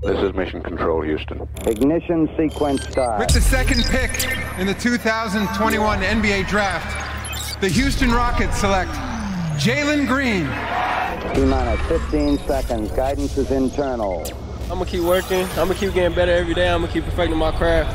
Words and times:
This 0.00 0.20
is 0.20 0.32
Mission 0.32 0.62
Control, 0.62 1.02
Houston. 1.02 1.48
Ignition 1.66 2.28
sequence 2.36 2.88
start. 2.88 3.18
With 3.18 3.30
the 3.30 3.40
second 3.40 3.82
pick 3.86 4.32
in 4.56 4.68
the 4.68 4.74
2021 4.74 6.00
NBA 6.00 6.46
Draft, 6.46 7.60
the 7.60 7.68
Houston 7.68 8.12
Rockets 8.12 8.56
select 8.58 8.92
Jalen 9.58 10.06
Green. 10.06 10.44
T 11.34 11.44
minus 11.44 11.80
15 11.88 12.38
seconds. 12.46 12.92
Guidance 12.92 13.36
is 13.36 13.50
internal. 13.50 14.22
I'm 14.70 14.78
gonna 14.78 14.86
keep 14.86 15.02
working. 15.02 15.42
I'm 15.50 15.66
gonna 15.66 15.74
keep 15.74 15.92
getting 15.94 16.14
better 16.14 16.30
every 16.30 16.54
day. 16.54 16.68
I'm 16.68 16.82
gonna 16.82 16.92
keep 16.92 17.04
perfecting 17.04 17.36
my 17.36 17.50
craft. 17.50 17.92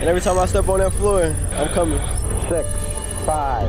And 0.00 0.10
every 0.10 0.20
time 0.20 0.38
I 0.38 0.44
step 0.44 0.68
on 0.68 0.80
that 0.80 0.92
floor, 0.92 1.34
I'm 1.52 1.68
coming. 1.68 1.98
Six, 2.50 2.68
five, 3.24 3.66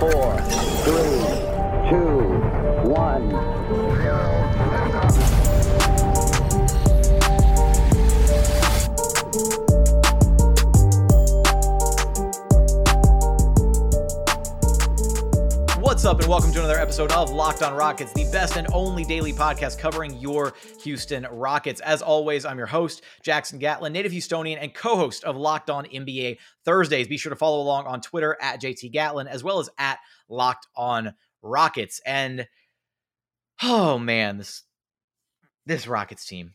four, 0.00 0.40
three, 0.84 1.90
two, 1.90 2.88
one. 2.88 4.35
Up, 16.06 16.20
and 16.20 16.28
welcome 16.28 16.52
to 16.52 16.60
another 16.60 16.78
episode 16.78 17.10
of 17.10 17.32
Locked 17.32 17.64
On 17.64 17.74
Rockets, 17.74 18.12
the 18.12 18.30
best 18.30 18.56
and 18.56 18.68
only 18.72 19.02
daily 19.02 19.32
podcast 19.32 19.76
covering 19.76 20.16
your 20.18 20.54
Houston 20.84 21.26
Rockets. 21.32 21.80
As 21.80 22.00
always, 22.00 22.44
I'm 22.44 22.58
your 22.58 22.68
host, 22.68 23.02
Jackson 23.24 23.58
Gatlin, 23.58 23.92
native 23.92 24.12
Houstonian 24.12 24.58
and 24.60 24.72
co 24.72 24.94
host 24.94 25.24
of 25.24 25.36
Locked 25.36 25.68
On 25.68 25.84
NBA 25.84 26.38
Thursdays. 26.64 27.08
Be 27.08 27.16
sure 27.16 27.30
to 27.30 27.36
follow 27.36 27.60
along 27.60 27.86
on 27.86 28.00
Twitter 28.00 28.36
at 28.40 28.62
JT 28.62 28.92
Gatlin, 28.92 29.26
as 29.26 29.42
well 29.42 29.58
as 29.58 29.68
at 29.78 29.98
Locked 30.28 30.68
On 30.76 31.12
Rockets. 31.42 32.00
And 32.06 32.46
oh 33.64 33.98
man, 33.98 34.38
this, 34.38 34.62
this 35.64 35.88
Rockets 35.88 36.24
team. 36.24 36.52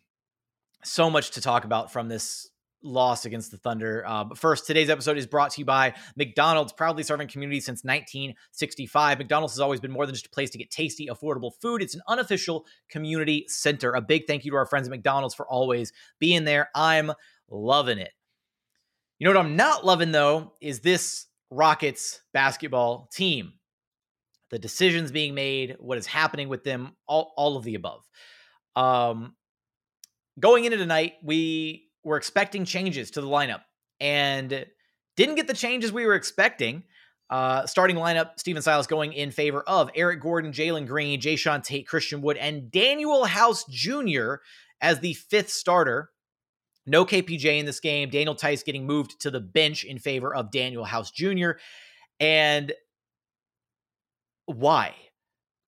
So 0.86 1.10
much 1.10 1.32
to 1.32 1.42
talk 1.42 1.66
about 1.66 1.92
from 1.92 2.08
this 2.08 2.51
loss 2.84 3.26
against 3.26 3.52
the 3.52 3.58
Thunder. 3.58 4.04
Uh, 4.08 4.24
but 4.24 4.38
first, 4.38 4.66
today's 4.66 4.90
episode 4.90 5.18
is 5.18 5.28
brought 5.28 5.52
to 5.52 5.62
you 5.62 5.66
by 5.66 5.94
McDonald's, 6.16 6.74
proudly 6.74 7.04
serving 7.04 7.28
communities 7.28 7.66
since 7.66 7.84
1965. 7.84 9.18
McDonald's 9.18 9.54
has 9.54 9.60
always 9.60 9.80
been 9.80 9.92
more 9.92 10.06
than 10.06 10.16
just 10.16 10.28
a 10.28 10.30
place 10.30 10.50
to 10.52 10.58
get 10.58 10.72
tasty, 10.72 11.08
affordable 11.08 11.52
food. 11.62 11.82
It's 11.82 11.96
an 11.96 12.02
unofficial 12.08 12.66
community 12.90 13.46
center. 13.48 13.94
A 13.94 14.02
big 14.02 14.28
thank 14.28 14.46
you 14.46 14.52
to 14.52 14.58
our 14.58 14.66
friends 14.66 14.88
at 14.88 14.92
McDonald's 14.92 15.36
for 15.36 15.48
always 15.48 15.94
being 16.20 16.44
there. 16.44 16.70
I'm 16.76 17.12
loving 17.50 17.98
it. 17.98 18.12
You 19.20 19.26
know 19.26 19.36
what 19.36 19.46
I'm 19.46 19.56
not 19.56 19.86
loving 19.86 20.12
though 20.12 20.54
is 20.62 20.80
this 20.80 21.28
Rockets 21.52 22.22
basketball 22.34 23.10
team. 23.14 23.54
The 24.50 24.60
decisions 24.60 25.12
being 25.12 25.36
made, 25.36 25.76
what 25.80 25.98
is 25.98 26.08
happening 26.08 26.50
with 26.50 26.64
them, 26.64 26.94
all, 27.08 27.34
all 27.38 27.56
of 27.56 27.64
the 27.64 27.76
above. 27.76 28.10
Um, 28.76 29.36
going 30.40 30.66
into 30.66 30.78
tonight, 30.78 31.14
we 31.24 31.91
were 32.04 32.18
expecting 32.18 32.66
changes 32.66 33.12
to 33.12 33.22
the 33.22 33.28
lineup 33.28 33.62
and 34.00 34.66
didn't 35.16 35.36
get 35.36 35.48
the 35.48 35.54
changes 35.54 35.92
we 35.92 36.06
were 36.06 36.16
expecting. 36.16 36.84
Uh, 37.30 37.66
starting 37.66 37.96
lineup, 37.96 38.32
Stephen 38.38 38.62
Silas 38.62 38.88
going 38.88 39.14
in 39.14 39.32
favor 39.32 39.62
of 39.62 39.90
Eric 39.96 40.22
Gordon, 40.22 40.52
Jalen 40.52 40.86
Green, 40.86 41.22
Jae'Sean 41.22 41.64
Tate, 41.64 41.88
Christian 41.88 42.22
Wood, 42.22 42.36
and 42.36 42.70
Danuel 42.72 43.26
House 43.26 43.64
Jr. 43.70 44.36
as 44.82 45.00
the 45.00 45.14
fifth 45.14 45.50
starter. 45.50 46.10
No 46.86 47.06
KPJ 47.06 47.60
in 47.60 47.66
this 47.66 47.80
game. 47.80 48.10
Daniel 48.10 48.36
Theis 48.36 48.66
getting 48.66 48.86
moved 48.86 49.22
to 49.22 49.32
the 49.32 49.40
bench 49.40 49.86
in 49.86 49.98
favor 49.98 50.36
of 50.36 50.52
Danuel 50.52 50.88
House 50.88 51.12
Jr. 51.12 51.52
And 52.20 52.74
why? 54.46 54.96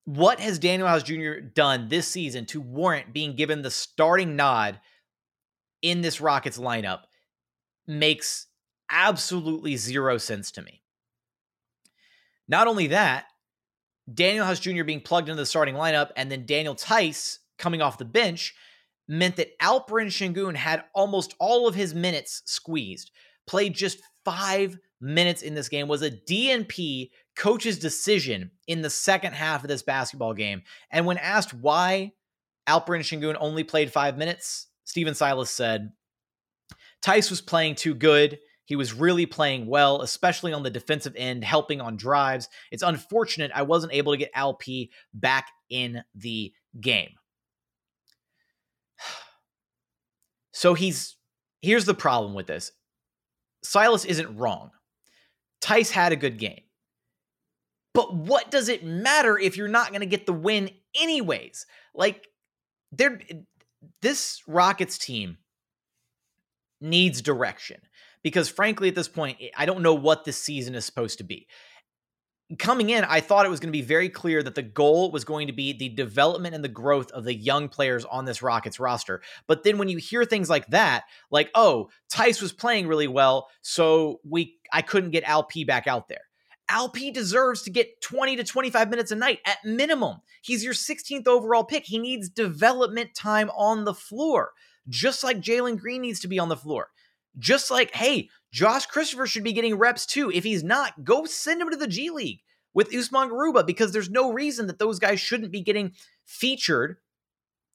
What 0.04 0.40
has 0.40 0.58
Danuel 0.58 0.88
House 0.88 1.02
Jr. 1.02 1.40
done 1.40 1.88
this 1.88 2.06
season 2.08 2.44
to 2.46 2.60
warrant 2.60 3.14
being 3.14 3.36
given 3.36 3.62
the 3.62 3.70
starting 3.70 4.36
nod 4.36 4.80
in 5.84 6.00
this 6.00 6.20
Rockets 6.20 6.58
lineup 6.58 7.00
makes 7.86 8.46
absolutely 8.90 9.76
zero 9.76 10.16
sense 10.16 10.50
to 10.52 10.62
me. 10.62 10.82
Not 12.48 12.66
only 12.66 12.88
that, 12.88 13.26
Danuel 14.10 14.46
House 14.46 14.60
Jr. 14.60 14.84
being 14.84 15.02
plugged 15.02 15.28
into 15.28 15.40
the 15.40 15.46
starting 15.46 15.74
lineup 15.74 16.10
and 16.16 16.32
then 16.32 16.46
Daniel 16.46 16.74
Theis 16.74 17.38
coming 17.58 17.82
off 17.82 17.98
the 17.98 18.04
bench 18.04 18.54
meant 19.06 19.36
that 19.36 19.58
Alperen 19.58 20.06
Sengun 20.06 20.56
had 20.56 20.84
almost 20.94 21.34
all 21.38 21.68
of 21.68 21.74
his 21.74 21.94
minutes 21.94 22.42
squeezed, 22.46 23.10
played 23.46 23.74
just 23.74 24.00
five 24.24 24.78
minutes 25.02 25.42
in 25.42 25.54
this 25.54 25.68
game, 25.68 25.86
was 25.86 26.00
a 26.00 26.10
DNP 26.10 27.10
coach's 27.36 27.78
decision 27.78 28.50
in 28.66 28.80
the 28.80 28.88
second 28.88 29.34
half 29.34 29.62
of 29.62 29.68
this 29.68 29.82
basketball 29.82 30.32
game. 30.32 30.62
And 30.90 31.04
when 31.04 31.18
asked 31.18 31.52
why 31.52 32.12
Alperen 32.66 33.00
Sengun 33.00 33.36
only 33.38 33.64
played 33.64 33.92
five 33.92 34.16
minutes, 34.16 34.68
Stephen 34.84 35.14
Silas 35.14 35.50
said, 35.50 35.92
Theis 37.02 37.30
was 37.30 37.40
playing 37.40 37.74
too 37.74 37.94
good. 37.94 38.38
He 38.66 38.76
was 38.76 38.94
really 38.94 39.26
playing 39.26 39.66
well, 39.66 40.00
especially 40.00 40.52
on 40.52 40.62
the 40.62 40.70
defensive 40.70 41.14
end, 41.16 41.44
helping 41.44 41.80
on 41.80 41.96
drives. 41.96 42.48
It's 42.70 42.82
unfortunate 42.82 43.50
I 43.54 43.62
wasn't 43.62 43.92
able 43.92 44.12
to 44.12 44.18
get 44.18 44.30
Alp 44.34 44.62
back 45.12 45.48
in 45.70 46.02
the 46.14 46.52
game. 46.80 47.10
So 50.56 50.74
he's 50.74 51.16
here's 51.62 51.84
the 51.84 51.94
problem 51.94 52.32
with 52.32 52.46
this. 52.46 52.70
Silas 53.64 54.04
isn't 54.04 54.36
wrong. 54.36 54.70
Theis 55.60 55.90
had 55.90 56.12
a 56.12 56.16
good 56.16 56.38
game. 56.38 56.60
But 57.92 58.14
what 58.14 58.52
does 58.52 58.68
it 58.68 58.84
matter 58.84 59.36
if 59.36 59.56
you're 59.56 59.66
not 59.66 59.88
going 59.88 60.00
to 60.00 60.06
get 60.06 60.26
the 60.26 60.32
win 60.32 60.70
anyways? 60.94 61.66
Like 61.92 62.28
there 62.92 63.20
this 64.02 64.42
Rockets 64.46 64.98
team 64.98 65.38
needs 66.80 67.22
direction 67.22 67.80
because, 68.22 68.48
frankly, 68.48 68.88
at 68.88 68.94
this 68.94 69.08
point, 69.08 69.38
I 69.56 69.66
don't 69.66 69.82
know 69.82 69.94
what 69.94 70.24
this 70.24 70.38
season 70.40 70.74
is 70.74 70.84
supposed 70.84 71.18
to 71.18 71.24
be. 71.24 71.46
Coming 72.58 72.90
in, 72.90 73.04
I 73.04 73.20
thought 73.20 73.46
it 73.46 73.50
was 73.50 73.58
going 73.58 73.72
to 73.72 73.78
be 73.78 73.82
very 73.82 74.10
clear 74.10 74.42
that 74.42 74.54
the 74.54 74.62
goal 74.62 75.10
was 75.10 75.24
going 75.24 75.46
to 75.46 75.52
be 75.52 75.72
the 75.72 75.88
development 75.88 76.54
and 76.54 76.62
the 76.62 76.68
growth 76.68 77.10
of 77.12 77.24
the 77.24 77.34
young 77.34 77.68
players 77.68 78.04
on 78.04 78.26
this 78.26 78.42
Rockets 78.42 78.78
roster. 78.78 79.22
But 79.46 79.64
then 79.64 79.78
when 79.78 79.88
you 79.88 79.96
hear 79.96 80.24
things 80.24 80.50
like 80.50 80.66
that, 80.68 81.04
like, 81.30 81.50
oh, 81.54 81.88
Theis 82.12 82.42
was 82.42 82.52
playing 82.52 82.86
really 82.86 83.08
well, 83.08 83.48
so 83.62 84.20
we 84.28 84.58
I 84.72 84.82
couldn't 84.82 85.10
get 85.10 85.24
Alp 85.24 85.52
back 85.66 85.86
out 85.86 86.08
there. 86.08 86.20
Alp 86.68 86.96
deserves 87.12 87.62
to 87.62 87.70
get 87.70 88.00
20 88.00 88.36
to 88.36 88.44
25 88.44 88.90
minutes 88.90 89.10
a 89.10 89.16
night 89.16 89.40
at 89.46 89.58
minimum. 89.64 90.18
He's 90.42 90.64
your 90.64 90.74
16th 90.74 91.26
overall 91.26 91.64
pick. 91.64 91.84
He 91.84 91.98
needs 91.98 92.28
development 92.28 93.14
time 93.14 93.50
on 93.50 93.84
the 93.84 93.94
floor, 93.94 94.52
just 94.88 95.22
like 95.22 95.40
Jalen 95.40 95.78
Green 95.78 96.02
needs 96.02 96.20
to 96.20 96.28
be 96.28 96.38
on 96.38 96.48
the 96.48 96.56
floor. 96.56 96.88
Just 97.38 97.70
like, 97.70 97.94
hey, 97.94 98.28
Josh 98.52 98.86
Christopher 98.86 99.26
should 99.26 99.44
be 99.44 99.52
getting 99.52 99.76
reps 99.76 100.06
too. 100.06 100.30
If 100.30 100.44
he's 100.44 100.62
not, 100.62 101.04
go 101.04 101.24
send 101.24 101.60
him 101.60 101.70
to 101.70 101.76
the 101.76 101.88
G 101.88 102.10
League 102.10 102.40
with 102.72 102.94
Usman 102.94 103.28
Garuba 103.28 103.66
because 103.66 103.92
there's 103.92 104.10
no 104.10 104.32
reason 104.32 104.66
that 104.66 104.78
those 104.78 104.98
guys 104.98 105.20
shouldn't 105.20 105.52
be 105.52 105.60
getting 105.60 105.92
featured 106.24 106.98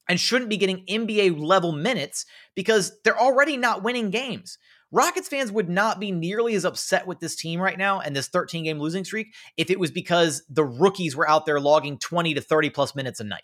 and 0.07 0.19
shouldn't 0.19 0.49
be 0.49 0.57
getting 0.57 0.85
NBA 0.85 1.39
level 1.39 1.71
minutes 1.71 2.25
because 2.55 2.99
they're 3.03 3.19
already 3.19 3.57
not 3.57 3.83
winning 3.83 4.09
games. 4.09 4.57
Rockets 4.91 5.27
fans 5.27 5.51
would 5.51 5.69
not 5.69 5.99
be 5.99 6.11
nearly 6.11 6.55
as 6.55 6.65
upset 6.65 7.05
with 7.05 7.19
this 7.19 7.35
team 7.35 7.61
right 7.61 7.77
now 7.77 7.99
and 7.99 8.15
this 8.15 8.27
13 8.27 8.63
game 8.63 8.79
losing 8.79 9.05
streak 9.05 9.33
if 9.55 9.69
it 9.69 9.79
was 9.79 9.91
because 9.91 10.43
the 10.49 10.65
rookies 10.65 11.15
were 11.15 11.29
out 11.29 11.45
there 11.45 11.59
logging 11.59 11.99
20 11.99 12.33
to 12.33 12.41
30 12.41 12.69
plus 12.71 12.95
minutes 12.95 13.19
a 13.19 13.23
night. 13.23 13.43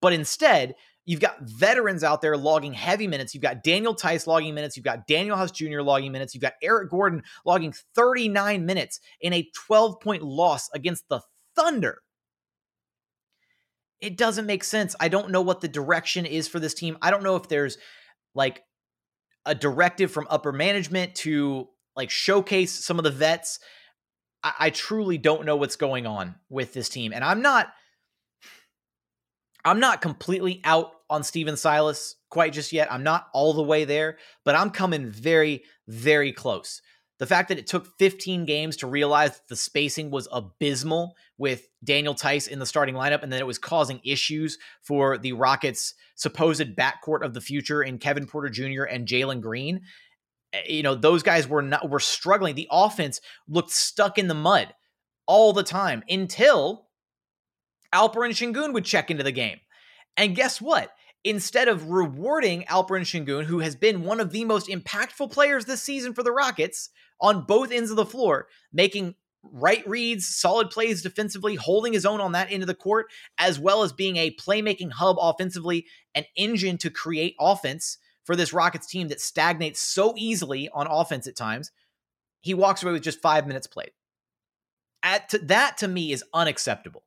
But 0.00 0.12
instead, 0.12 0.74
you've 1.04 1.20
got 1.20 1.42
veterans 1.42 2.04
out 2.04 2.20
there 2.20 2.36
logging 2.36 2.74
heavy 2.74 3.08
minutes. 3.08 3.34
You've 3.34 3.42
got 3.42 3.64
Daniel 3.64 3.94
Theis 3.94 4.26
logging 4.26 4.54
minutes. 4.54 4.76
You've 4.76 4.84
got 4.84 5.08
Danuel 5.08 5.36
House 5.36 5.50
Jr. 5.50 5.80
logging 5.80 6.12
minutes. 6.12 6.34
You've 6.34 6.42
got 6.42 6.54
Eric 6.62 6.90
Gordon 6.90 7.22
logging 7.44 7.74
39 7.94 8.64
minutes 8.64 9.00
in 9.20 9.32
a 9.32 9.48
12 9.66 10.00
point 10.00 10.22
loss 10.22 10.68
against 10.74 11.08
the 11.08 11.20
Thunder. 11.56 11.98
It 14.00 14.16
doesn't 14.16 14.46
make 14.46 14.64
sense. 14.64 14.96
I 14.98 15.08
don't 15.08 15.30
know 15.30 15.42
what 15.42 15.60
the 15.60 15.68
direction 15.68 16.26
is 16.26 16.48
for 16.48 16.58
this 16.58 16.74
team. 16.74 16.98
I 17.02 17.10
don't 17.10 17.22
know 17.22 17.36
if 17.36 17.48
there's 17.48 17.78
like 18.34 18.62
a 19.44 19.54
directive 19.54 20.10
from 20.10 20.26
upper 20.30 20.52
management 20.52 21.14
to 21.16 21.68
like 21.96 22.10
showcase 22.10 22.72
some 22.72 22.98
of 22.98 23.04
the 23.04 23.10
vets. 23.10 23.58
I, 24.42 24.52
I 24.58 24.70
truly 24.70 25.18
don't 25.18 25.44
know 25.44 25.56
what's 25.56 25.76
going 25.76 26.06
on 26.06 26.36
with 26.48 26.72
this 26.72 26.88
team. 26.88 27.12
And 27.12 27.24
I'm 27.24 27.42
not 27.42 27.72
I'm 29.64 29.80
not 29.80 30.00
completely 30.00 30.60
out 30.64 30.92
on 31.08 31.22
Stephen 31.22 31.56
Silas 31.56 32.16
quite 32.30 32.52
just 32.52 32.72
yet. 32.72 32.92
I'm 32.92 33.04
not 33.04 33.28
all 33.32 33.52
the 33.52 33.62
way 33.62 33.84
there, 33.84 34.18
but 34.44 34.54
I'm 34.54 34.70
coming 34.70 35.10
very, 35.10 35.62
very 35.86 36.32
close. 36.32 36.82
The 37.22 37.26
fact 37.26 37.50
that 37.50 37.58
it 37.58 37.68
took 37.68 37.96
15 38.00 38.46
games 38.46 38.78
to 38.78 38.88
realize 38.88 39.30
that 39.30 39.46
the 39.46 39.54
spacing 39.54 40.10
was 40.10 40.26
abysmal 40.32 41.14
with 41.38 41.68
Daniel 41.84 42.14
Theis 42.14 42.48
in 42.48 42.58
the 42.58 42.66
starting 42.66 42.96
lineup, 42.96 43.22
and 43.22 43.32
then 43.32 43.38
it 43.38 43.46
was 43.46 43.60
causing 43.60 44.00
issues 44.02 44.58
for 44.82 45.16
the 45.16 45.32
Rockets' 45.32 45.94
supposed 46.16 46.74
backcourt 46.74 47.24
of 47.24 47.32
the 47.32 47.40
future 47.40 47.80
in 47.80 47.98
Kevin 47.98 48.26
Porter 48.26 48.48
Jr. 48.48 48.82
and 48.82 49.06
Jalen 49.06 49.40
Green. 49.40 49.82
Eh, 50.52 50.62
you 50.66 50.82
know, 50.82 50.96
those 50.96 51.22
guys 51.22 51.46
were 51.46 51.62
not 51.62 51.88
were 51.88 52.00
struggling. 52.00 52.56
The 52.56 52.66
offense 52.72 53.20
looked 53.46 53.70
stuck 53.70 54.18
in 54.18 54.26
the 54.26 54.34
mud 54.34 54.74
all 55.28 55.52
the 55.52 55.62
time 55.62 56.02
until 56.08 56.88
Alperen 57.94 58.30
Sengun 58.30 58.72
would 58.72 58.84
check 58.84 59.12
into 59.12 59.22
the 59.22 59.30
game. 59.30 59.60
And 60.16 60.34
guess 60.34 60.60
what? 60.60 60.90
instead 61.24 61.68
of 61.68 61.90
rewarding 61.90 62.64
Alperen 62.64 63.02
Sengun, 63.02 63.44
who 63.44 63.60
has 63.60 63.76
been 63.76 64.02
one 64.02 64.20
of 64.20 64.32
the 64.32 64.44
most 64.44 64.68
impactful 64.68 65.30
players 65.30 65.64
this 65.64 65.82
season 65.82 66.14
for 66.14 66.22
the 66.22 66.32
Rockets 66.32 66.90
on 67.22 67.44
both 67.46 67.72
ends 67.72 67.90
of 67.90 67.96
the 67.96 68.04
floor, 68.04 68.48
making 68.72 69.14
right 69.42 69.86
reads, 69.88 70.26
solid 70.26 70.70
plays 70.70 71.02
defensively, 71.02 71.54
holding 71.54 71.92
his 71.92 72.04
own 72.04 72.20
on 72.20 72.32
that 72.32 72.52
end 72.52 72.62
of 72.62 72.66
the 72.66 72.74
court, 72.74 73.06
as 73.38 73.58
well 73.58 73.82
as 73.82 73.92
being 73.92 74.16
a 74.16 74.34
playmaking 74.34 74.92
hub 74.92 75.16
offensively, 75.18 75.86
an 76.14 76.24
engine 76.36 76.76
to 76.78 76.90
create 76.90 77.34
offense 77.40 77.98
for 78.24 78.36
this 78.36 78.52
Rockets 78.52 78.86
team 78.86 79.08
that 79.08 79.20
stagnates 79.20 79.80
so 79.80 80.14
easily 80.16 80.68
on 80.72 80.86
offense 80.86 81.26
at 81.26 81.36
times. 81.36 81.70
He 82.40 82.54
walks 82.54 82.82
away 82.82 82.92
with 82.92 83.02
just 83.02 83.22
five 83.22 83.46
minutes 83.46 83.66
played. 83.66 83.90
At 85.02 85.28
to, 85.30 85.38
that 85.38 85.78
to 85.78 85.88
me 85.88 86.12
is 86.12 86.24
unacceptable. 86.34 87.02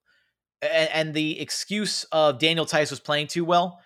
And, 0.62 0.90
and 0.92 1.14
the 1.14 1.40
excuse 1.40 2.04
of 2.06 2.40
Daniel 2.40 2.66
Theis 2.66 2.90
was 2.90 3.00
playing 3.00 3.28
too 3.28 3.46
well, 3.46 3.80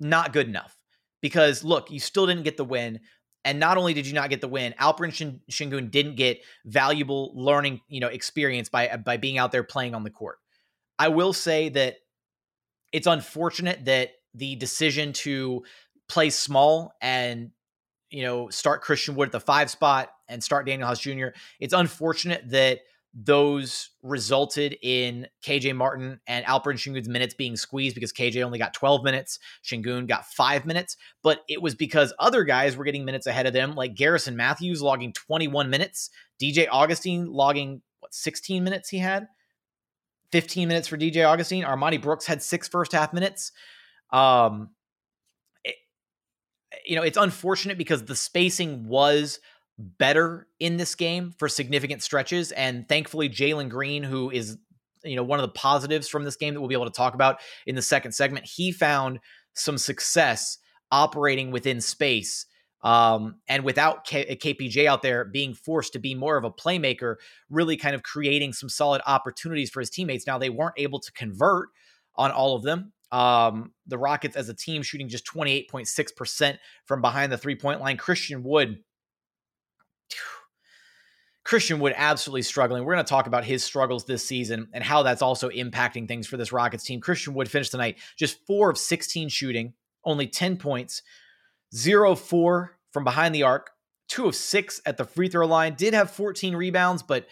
not 0.00 0.32
good 0.32 0.48
enough. 0.48 0.76
Because 1.20 1.62
look, 1.62 1.90
you 1.92 2.00
still 2.00 2.26
didn't 2.26 2.42
get 2.42 2.56
the 2.56 2.64
win. 2.64 3.00
And 3.44 3.58
not 3.58 3.76
only 3.76 3.92
did 3.92 4.06
you 4.06 4.12
not 4.12 4.30
get 4.30 4.40
the 4.40 4.48
win, 4.48 4.74
Alperen 4.80 5.40
Sengun 5.50 5.90
didn't 5.90 6.14
get 6.14 6.42
valuable 6.64 7.32
learning, 7.34 7.80
you 7.88 8.00
know, 8.00 8.08
experience 8.08 8.68
by 8.68 8.96
by 8.96 9.16
being 9.16 9.38
out 9.38 9.52
there 9.52 9.64
playing 9.64 9.94
on 9.94 10.04
the 10.04 10.10
court. 10.10 10.38
I 10.98 11.08
will 11.08 11.32
say 11.32 11.68
that 11.70 11.96
it's 12.92 13.06
unfortunate 13.06 13.86
that 13.86 14.10
the 14.34 14.54
decision 14.56 15.12
to 15.12 15.64
play 16.08 16.30
small 16.30 16.94
and 17.00 17.50
you 18.10 18.22
know 18.22 18.48
start 18.50 18.82
Christian 18.82 19.14
Wood 19.16 19.28
at 19.28 19.32
the 19.32 19.40
five 19.40 19.70
spot 19.70 20.10
and 20.28 20.42
start 20.42 20.66
Danuel 20.66 20.84
House 20.84 21.00
Jr. 21.00 21.28
It's 21.58 21.74
unfortunate 21.74 22.48
that 22.50 22.80
those 23.14 23.90
resulted 24.02 24.76
in 24.82 25.26
KJ 25.44 25.76
Martin 25.76 26.20
and 26.26 26.46
Alperen 26.46 26.74
Sengun's 26.74 27.08
minutes 27.08 27.34
being 27.34 27.56
squeezed 27.56 27.94
because 27.94 28.12
KJ 28.12 28.42
only 28.42 28.58
got 28.58 28.72
12 28.72 29.04
minutes, 29.04 29.38
Sengun 29.64 30.06
got 30.06 30.26
five 30.26 30.64
minutes, 30.64 30.96
but 31.22 31.40
it 31.48 31.60
was 31.60 31.74
because 31.74 32.14
other 32.18 32.42
guys 32.44 32.76
were 32.76 32.84
getting 32.84 33.04
minutes 33.04 33.26
ahead 33.26 33.46
of 33.46 33.52
them, 33.52 33.74
like 33.74 33.94
Garrison 33.94 34.36
Matthews 34.36 34.80
logging 34.80 35.12
21 35.12 35.68
minutes, 35.68 36.08
DJ 36.40 36.66
Augustin 36.70 37.26
logging 37.26 37.82
what 38.00 38.14
16 38.14 38.64
minutes 38.64 38.88
he 38.88 38.98
had, 38.98 39.28
15 40.32 40.66
minutes 40.66 40.88
for 40.88 40.96
DJ 40.96 41.26
Augustin. 41.26 41.62
Armoni 41.62 42.00
Brooks 42.00 42.26
had 42.26 42.42
six 42.42 42.66
first 42.66 42.92
half 42.92 43.12
minutes. 43.12 43.52
Um, 44.10 44.70
it, 45.64 45.74
you 46.86 46.96
know, 46.96 47.02
it's 47.02 47.18
unfortunate 47.18 47.76
because 47.76 48.04
the 48.04 48.16
spacing 48.16 48.88
was 48.88 49.38
better 49.78 50.46
in 50.60 50.76
this 50.76 50.94
game 50.94 51.34
for 51.38 51.48
significant 51.48 52.02
stretches. 52.02 52.52
And 52.52 52.88
thankfully, 52.88 53.28
Jalen 53.28 53.68
Green, 53.68 54.02
who 54.02 54.30
is 54.30 54.58
you 55.04 55.16
know 55.16 55.24
one 55.24 55.38
of 55.38 55.42
the 55.42 55.52
positives 55.52 56.08
from 56.08 56.24
this 56.24 56.36
game 56.36 56.54
that 56.54 56.60
we'll 56.60 56.68
be 56.68 56.74
able 56.74 56.86
to 56.86 56.90
talk 56.90 57.14
about 57.14 57.40
in 57.66 57.74
the 57.74 57.82
second 57.82 58.12
segment, 58.12 58.46
he 58.46 58.72
found 58.72 59.20
some 59.54 59.78
success 59.78 60.58
operating 60.90 61.50
within 61.50 61.80
space. 61.80 62.46
Um, 62.82 63.36
and 63.46 63.64
without 63.64 64.04
K- 64.04 64.36
KPJ 64.36 64.86
out 64.86 65.02
there 65.02 65.24
being 65.24 65.54
forced 65.54 65.92
to 65.92 66.00
be 66.00 66.14
more 66.16 66.36
of 66.36 66.44
a 66.44 66.50
playmaker, 66.50 67.16
really 67.48 67.76
kind 67.76 67.94
of 67.94 68.02
creating 68.02 68.52
some 68.52 68.68
solid 68.68 69.00
opportunities 69.06 69.70
for 69.70 69.80
his 69.80 69.88
teammates. 69.88 70.26
Now, 70.26 70.38
they 70.38 70.50
weren't 70.50 70.74
able 70.76 70.98
to 70.98 71.12
convert 71.12 71.68
on 72.16 72.32
all 72.32 72.56
of 72.56 72.64
them. 72.64 72.92
Um, 73.12 73.72
the 73.86 73.98
Rockets 73.98 74.36
as 74.36 74.48
a 74.48 74.54
team 74.54 74.82
shooting 74.82 75.08
just 75.08 75.26
28.6% 75.26 76.58
from 76.86 77.00
behind 77.00 77.30
the 77.30 77.38
three 77.38 77.54
point 77.54 77.80
line. 77.80 77.96
Christian 77.98 78.42
Wood, 78.42 78.78
Christian 81.44 81.80
Wood 81.80 81.94
absolutely 81.96 82.42
struggling. 82.42 82.84
We're 82.84 82.94
going 82.94 83.04
to 83.04 83.08
talk 83.08 83.26
about 83.26 83.44
his 83.44 83.64
struggles 83.64 84.04
this 84.04 84.24
season 84.24 84.68
and 84.72 84.84
how 84.84 85.02
that's 85.02 85.22
also 85.22 85.48
impacting 85.50 86.06
things 86.06 86.26
for 86.26 86.36
this 86.36 86.52
Rockets 86.52 86.84
team. 86.84 87.00
Christian 87.00 87.34
Wood 87.34 87.50
finished 87.50 87.72
tonight 87.72 87.98
just 88.16 88.38
four 88.46 88.70
of 88.70 88.78
16 88.78 89.28
shooting, 89.28 89.74
only 90.04 90.26
10 90.28 90.56
points, 90.56 91.02
zero 91.74 92.14
four 92.14 92.78
from 92.92 93.04
behind 93.04 93.34
the 93.34 93.42
arc, 93.42 93.70
two 94.08 94.26
of 94.26 94.36
six 94.36 94.80
at 94.86 94.96
the 94.96 95.04
free 95.04 95.28
throw 95.28 95.46
line, 95.46 95.74
did 95.74 95.94
have 95.94 96.10
14 96.10 96.54
rebounds, 96.54 97.02
but 97.02 97.26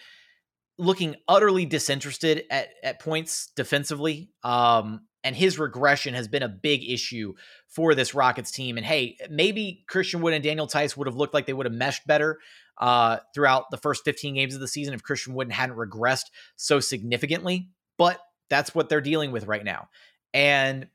looking 0.77 1.15
utterly 1.27 1.65
disinterested 1.65 2.43
at, 2.49 2.69
at 2.83 2.99
points 2.99 3.51
defensively. 3.55 4.31
Um, 4.43 5.01
and 5.23 5.35
his 5.35 5.59
regression 5.59 6.15
has 6.15 6.27
been 6.27 6.41
a 6.41 6.49
big 6.49 6.83
issue 6.83 7.35
for 7.67 7.93
this 7.93 8.15
Rockets 8.15 8.51
team. 8.51 8.77
And 8.77 8.85
hey, 8.85 9.17
maybe 9.29 9.85
Christian 9.87 10.21
Wood 10.21 10.33
and 10.33 10.43
Daniel 10.43 10.67
Theis 10.67 10.97
would 10.97 11.07
have 11.07 11.15
looked 11.15 11.35
like 11.35 11.45
they 11.45 11.53
would 11.53 11.67
have 11.67 11.73
meshed 11.73 12.07
better 12.07 12.39
uh, 12.81 13.19
throughout 13.33 13.69
the 13.69 13.77
first 13.77 14.03
15 14.03 14.33
games 14.33 14.55
of 14.55 14.59
the 14.59 14.67
season 14.67 14.93
if 14.93 15.03
Christian 15.03 15.35
Wood 15.35 15.51
hadn't 15.51 15.77
regressed 15.77 16.25
so 16.55 16.79
significantly. 16.79 17.69
But 17.97 18.19
that's 18.49 18.73
what 18.73 18.89
they're 18.89 18.99
dealing 19.01 19.31
with 19.31 19.45
right 19.45 19.63
now. 19.63 19.89
And 20.33 20.87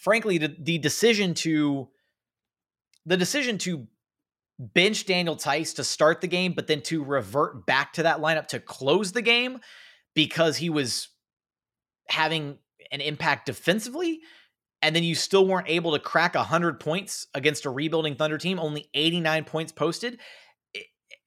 frankly, 0.00 0.38
the, 0.38 0.56
the 0.58 0.78
decision 0.78 1.34
to 1.34 1.88
the 3.04 3.16
decision 3.16 3.58
to 3.58 3.86
bench 4.58 5.06
Daniel 5.06 5.36
Theis 5.36 5.74
to 5.74 5.84
start 5.84 6.20
the 6.20 6.28
game, 6.28 6.52
but 6.52 6.66
then 6.66 6.80
to 6.82 7.04
revert 7.04 7.66
back 7.66 7.92
to 7.94 8.04
that 8.04 8.18
lineup 8.18 8.48
to 8.48 8.60
close 8.60 9.12
the 9.12 9.22
game 9.22 9.58
because 10.14 10.56
he 10.56 10.70
was 10.70 11.08
having 12.08 12.58
an 12.90 13.00
impact 13.00 13.46
defensively. 13.46 14.20
And 14.80 14.96
then 14.96 15.04
you 15.04 15.14
still 15.14 15.46
weren't 15.46 15.68
able 15.68 15.92
to 15.92 15.98
crack 15.98 16.34
100 16.34 16.80
points 16.80 17.26
against 17.34 17.66
a 17.66 17.70
rebuilding 17.70 18.14
Thunder 18.16 18.38
team, 18.38 18.58
only 18.58 18.88
89 18.94 19.44
points 19.44 19.72
posted 19.72 20.18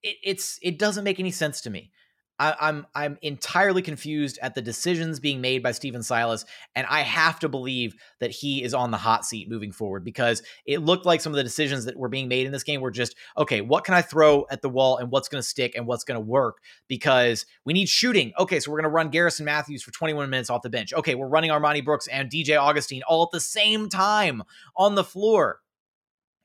it, 0.06 0.18
it's 0.24 0.60
it 0.62 0.80
doesn't 0.80 1.04
make 1.04 1.20
any 1.20 1.32
sense 1.32 1.62
to 1.62 1.70
me. 1.70 1.92
I, 2.38 2.54
I'm 2.60 2.86
I'm 2.94 3.18
entirely 3.22 3.82
confused 3.82 4.38
at 4.42 4.56
the 4.56 4.62
decisions 4.62 5.22
being 5.22 5.40
made 5.40 5.64
by 5.64 5.72
Stephen 5.72 6.04
Silas, 6.04 6.44
and 6.76 6.86
I 6.90 7.00
have 7.02 7.40
to 7.40 7.50
believe 7.50 7.96
that 8.20 8.30
he 8.32 8.62
is 8.62 8.74
on 8.74 8.92
the 8.92 8.98
hot 8.98 9.26
seat 9.26 9.50
moving 9.50 9.72
forward 9.72 10.04
because 10.04 10.44
it 10.66 10.80
looked 10.80 11.06
like 11.06 11.22
some 11.22 11.32
of 11.32 11.38
the 11.38 11.44
decisions 11.44 11.86
that 11.86 11.96
were 11.96 12.10
being 12.10 12.28
made 12.28 12.46
in 12.46 12.52
this 12.52 12.64
game 12.64 12.82
were 12.82 12.92
just 12.92 13.16
okay. 13.38 13.62
What 13.62 13.86
can 13.86 13.94
I 13.94 14.02
throw 14.02 14.46
at 14.52 14.62
the 14.62 14.70
wall, 14.70 14.98
and 14.98 15.10
what's 15.12 15.30
going 15.30 15.42
to 15.42 15.48
stick, 15.48 15.76
and 15.76 15.88
what's 15.88 16.04
going 16.04 16.20
to 16.20 16.26
work? 16.26 16.58
Because 16.90 17.46
we 17.64 17.72
need 17.72 17.88
shooting. 17.88 18.34
Okay, 18.38 18.60
so 18.60 18.70
we're 18.70 18.82
going 18.82 18.92
to 18.92 18.96
run 18.96 19.10
Garrison 19.10 19.46
Matthews 19.46 19.82
for 19.82 19.92
21 19.92 20.30
minutes 20.30 20.50
off 20.50 20.62
the 20.62 20.70
bench. 20.70 20.94
Okay, 20.94 21.16
we're 21.16 21.30
running 21.30 21.52
Armoni 21.52 21.84
Brooks 21.86 22.08
and 22.08 22.30
DJ 22.30 22.60
Augustin 22.60 23.02
all 23.08 23.24
at 23.24 23.32
the 23.32 23.40
same 23.40 23.88
time 23.88 24.44
on 24.76 24.96
the 24.96 25.06
floor. 25.06 25.62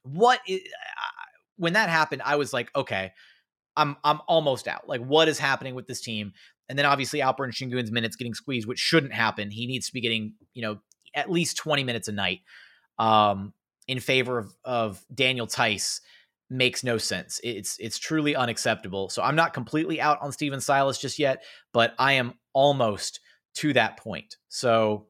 What 0.02 0.40
is, 0.46 0.60
when 1.56 1.72
that 1.72 1.88
happened? 1.90 2.22
I 2.24 2.36
was 2.36 2.52
like, 2.52 2.70
okay 2.76 3.12
I'm 3.76 3.96
I'm 4.04 4.20
almost 4.28 4.68
out. 4.68 4.88
Like, 4.88 5.00
what 5.00 5.28
is 5.28 5.38
happening 5.38 5.74
with 5.74 5.86
this 5.86 6.00
team? 6.00 6.32
And 6.68 6.78
then 6.78 6.86
obviously 6.86 7.20
Alperen 7.20 7.52
Sengun's 7.52 7.90
minutes 7.90 8.16
getting 8.16 8.34
squeezed, 8.34 8.68
which 8.68 8.78
shouldn't 8.78 9.12
happen. 9.12 9.50
He 9.50 9.66
needs 9.66 9.86
to 9.88 9.92
be 9.92 10.00
getting, 10.00 10.34
you 10.54 10.62
know, 10.62 10.78
at 11.14 11.30
least 11.30 11.56
20 11.56 11.82
minutes 11.82 12.06
a 12.06 12.12
night 12.12 12.40
um, 12.98 13.52
in 13.88 13.98
favor 13.98 14.38
of, 14.38 14.54
of 14.64 15.04
Daniel 15.12 15.46
Theis 15.46 16.00
makes 16.48 16.84
no 16.84 16.98
sense. 16.98 17.40
It's 17.42 17.76
it's 17.78 17.98
truly 17.98 18.36
unacceptable. 18.36 19.08
So 19.08 19.22
I'm 19.22 19.36
not 19.36 19.54
completely 19.54 20.00
out 20.00 20.20
on 20.20 20.32
Stephen 20.32 20.60
Silas 20.60 20.98
just 20.98 21.18
yet, 21.18 21.42
but 21.72 21.94
I 21.98 22.14
am 22.14 22.34
almost 22.52 23.20
to 23.54 23.72
that 23.72 23.96
point. 23.96 24.36
So 24.48 25.06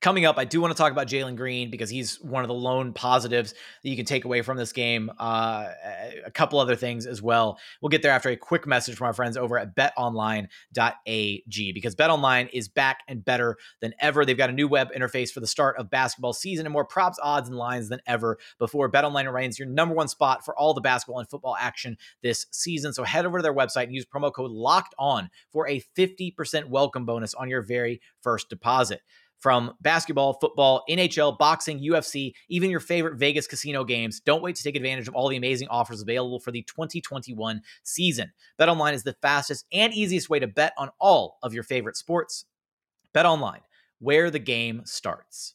Coming 0.00 0.26
up, 0.26 0.38
I 0.38 0.44
do 0.44 0.60
want 0.60 0.70
to 0.70 0.80
talk 0.80 0.92
about 0.92 1.08
Jalen 1.08 1.34
Green 1.34 1.70
because 1.70 1.90
he's 1.90 2.20
one 2.20 2.44
of 2.44 2.48
the 2.48 2.54
lone 2.54 2.92
positives 2.92 3.52
that 3.82 3.88
you 3.88 3.96
can 3.96 4.04
take 4.04 4.24
away 4.24 4.42
from 4.42 4.56
this 4.56 4.72
game. 4.72 5.10
Uh, 5.18 5.70
a 6.24 6.30
couple 6.30 6.60
other 6.60 6.76
things 6.76 7.04
as 7.04 7.20
well. 7.20 7.58
We'll 7.80 7.88
get 7.88 8.02
there 8.02 8.12
after 8.12 8.28
a 8.28 8.36
quick 8.36 8.64
message 8.64 8.96
from 8.96 9.08
our 9.08 9.12
friends 9.12 9.36
over 9.36 9.58
at 9.58 9.74
betonline.ag 9.74 11.72
because 11.72 11.96
betonline 11.96 12.48
is 12.52 12.68
back 12.68 13.00
and 13.08 13.24
better 13.24 13.56
than 13.80 13.92
ever. 13.98 14.24
They've 14.24 14.38
got 14.38 14.50
a 14.50 14.52
new 14.52 14.68
web 14.68 14.92
interface 14.96 15.30
for 15.32 15.40
the 15.40 15.48
start 15.48 15.76
of 15.78 15.90
basketball 15.90 16.32
season 16.32 16.64
and 16.66 16.72
more 16.72 16.84
props, 16.84 17.18
odds, 17.20 17.48
and 17.48 17.58
lines 17.58 17.88
than 17.88 18.00
ever 18.06 18.38
before. 18.60 18.88
Betonline 18.90 19.26
remains 19.26 19.58
your 19.58 19.68
number 19.68 19.96
one 19.96 20.08
spot 20.08 20.44
for 20.44 20.56
all 20.56 20.74
the 20.74 20.80
basketball 20.80 21.18
and 21.18 21.28
football 21.28 21.56
action 21.58 21.98
this 22.22 22.46
season. 22.52 22.92
So 22.92 23.02
head 23.02 23.26
over 23.26 23.38
to 23.38 23.42
their 23.42 23.54
website 23.54 23.84
and 23.84 23.94
use 23.94 24.06
promo 24.06 24.32
code 24.32 24.52
LOCKED 24.52 24.94
ON 24.98 25.30
for 25.50 25.66
a 25.66 25.82
50% 25.96 26.68
welcome 26.68 27.04
bonus 27.04 27.34
on 27.34 27.48
your 27.48 27.62
very 27.62 28.00
first 28.22 28.48
deposit 28.48 29.00
from 29.40 29.74
basketball, 29.80 30.34
football, 30.34 30.82
NHL, 30.88 31.38
boxing, 31.38 31.80
UFC, 31.80 32.32
even 32.48 32.70
your 32.70 32.80
favorite 32.80 33.16
Vegas 33.16 33.46
casino 33.46 33.84
games. 33.84 34.20
Don't 34.20 34.42
wait 34.42 34.56
to 34.56 34.62
take 34.62 34.76
advantage 34.76 35.08
of 35.08 35.14
all 35.14 35.28
the 35.28 35.36
amazing 35.36 35.68
offers 35.68 36.02
available 36.02 36.40
for 36.40 36.50
the 36.50 36.62
2021 36.62 37.62
season. 37.82 38.32
BetOnline 38.58 38.94
is 38.94 39.04
the 39.04 39.16
fastest 39.22 39.66
and 39.72 39.94
easiest 39.94 40.28
way 40.28 40.38
to 40.38 40.46
bet 40.46 40.72
on 40.76 40.90
all 41.00 41.38
of 41.42 41.54
your 41.54 41.62
favorite 41.62 41.96
sports. 41.96 42.44
BetOnline, 43.14 43.62
where 44.00 44.30
the 44.30 44.38
game 44.38 44.82
starts. 44.84 45.54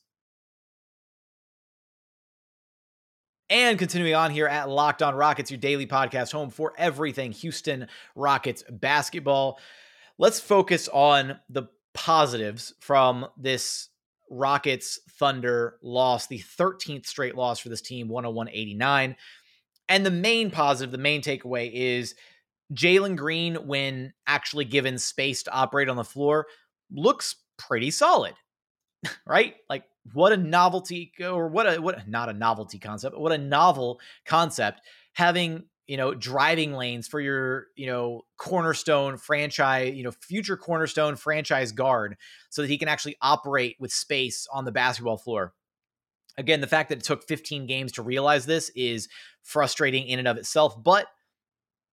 And 3.49 3.77
continuing 3.77 4.15
on 4.15 4.31
here 4.31 4.47
at 4.47 4.69
Locked 4.69 5.03
On 5.03 5.13
Rockets, 5.13 5.51
your 5.51 5.59
daily 5.59 5.85
podcast 5.85 6.31
home 6.31 6.49
for 6.49 6.73
everything 6.77 7.31
Houston 7.33 7.87
Rockets 8.15 8.63
basketball. 8.67 9.59
Let's 10.17 10.39
focus 10.39 10.87
on 10.91 11.39
the 11.49 11.67
positives 11.93 12.73
from 12.79 13.27
this 13.38 13.89
Rockets 14.29 15.00
Thunder 15.12 15.77
loss, 15.83 16.27
the 16.27 16.39
13th 16.39 17.05
straight 17.05 17.35
loss 17.35 17.59
for 17.59 17.69
this 17.69 17.81
team, 17.81 18.07
101 18.07 18.50
89. 18.50 19.15
And 19.89 20.05
the 20.05 20.12
main 20.12 20.50
positive, 20.50 20.91
the 20.91 20.97
main 20.97 21.21
takeaway 21.21 21.69
is 21.71 22.15
Jalen 22.73 23.15
Green, 23.15 23.55
when 23.67 24.13
actually 24.25 24.65
given 24.65 24.97
space 24.97 25.43
to 25.43 25.51
operate 25.51 25.89
on 25.89 25.97
the 25.97 26.03
floor, 26.03 26.47
looks 26.91 27.35
pretty 27.57 27.91
solid. 27.91 28.33
right? 29.27 29.55
Like 29.69 29.83
what 30.13 30.33
a 30.33 30.38
novelty 30.38 31.12
or 31.21 31.47
what 31.47 31.71
a 31.71 31.81
what 31.81 32.07
not 32.07 32.29
a 32.29 32.33
novelty 32.33 32.79
concept, 32.79 33.13
but 33.13 33.21
what 33.21 33.31
a 33.31 33.38
novel 33.38 34.00
concept 34.25 34.81
having 35.13 35.63
you 35.87 35.97
know 35.97 36.13
driving 36.13 36.73
lanes 36.73 37.07
for 37.07 37.19
your 37.19 37.67
you 37.75 37.85
know 37.87 38.21
cornerstone 38.37 39.17
franchise 39.17 39.93
you 39.95 40.03
know 40.03 40.11
future 40.11 40.57
cornerstone 40.57 41.15
franchise 41.15 41.71
guard 41.71 42.17
so 42.49 42.61
that 42.61 42.69
he 42.69 42.77
can 42.77 42.87
actually 42.87 43.15
operate 43.21 43.75
with 43.79 43.91
space 43.91 44.47
on 44.51 44.65
the 44.65 44.71
basketball 44.71 45.17
floor 45.17 45.53
again 46.37 46.61
the 46.61 46.67
fact 46.67 46.89
that 46.89 46.99
it 46.99 47.03
took 47.03 47.23
15 47.23 47.67
games 47.67 47.91
to 47.93 48.01
realize 48.01 48.45
this 48.45 48.69
is 48.75 49.09
frustrating 49.41 50.07
in 50.07 50.19
and 50.19 50.27
of 50.27 50.37
itself 50.37 50.81
but 50.81 51.07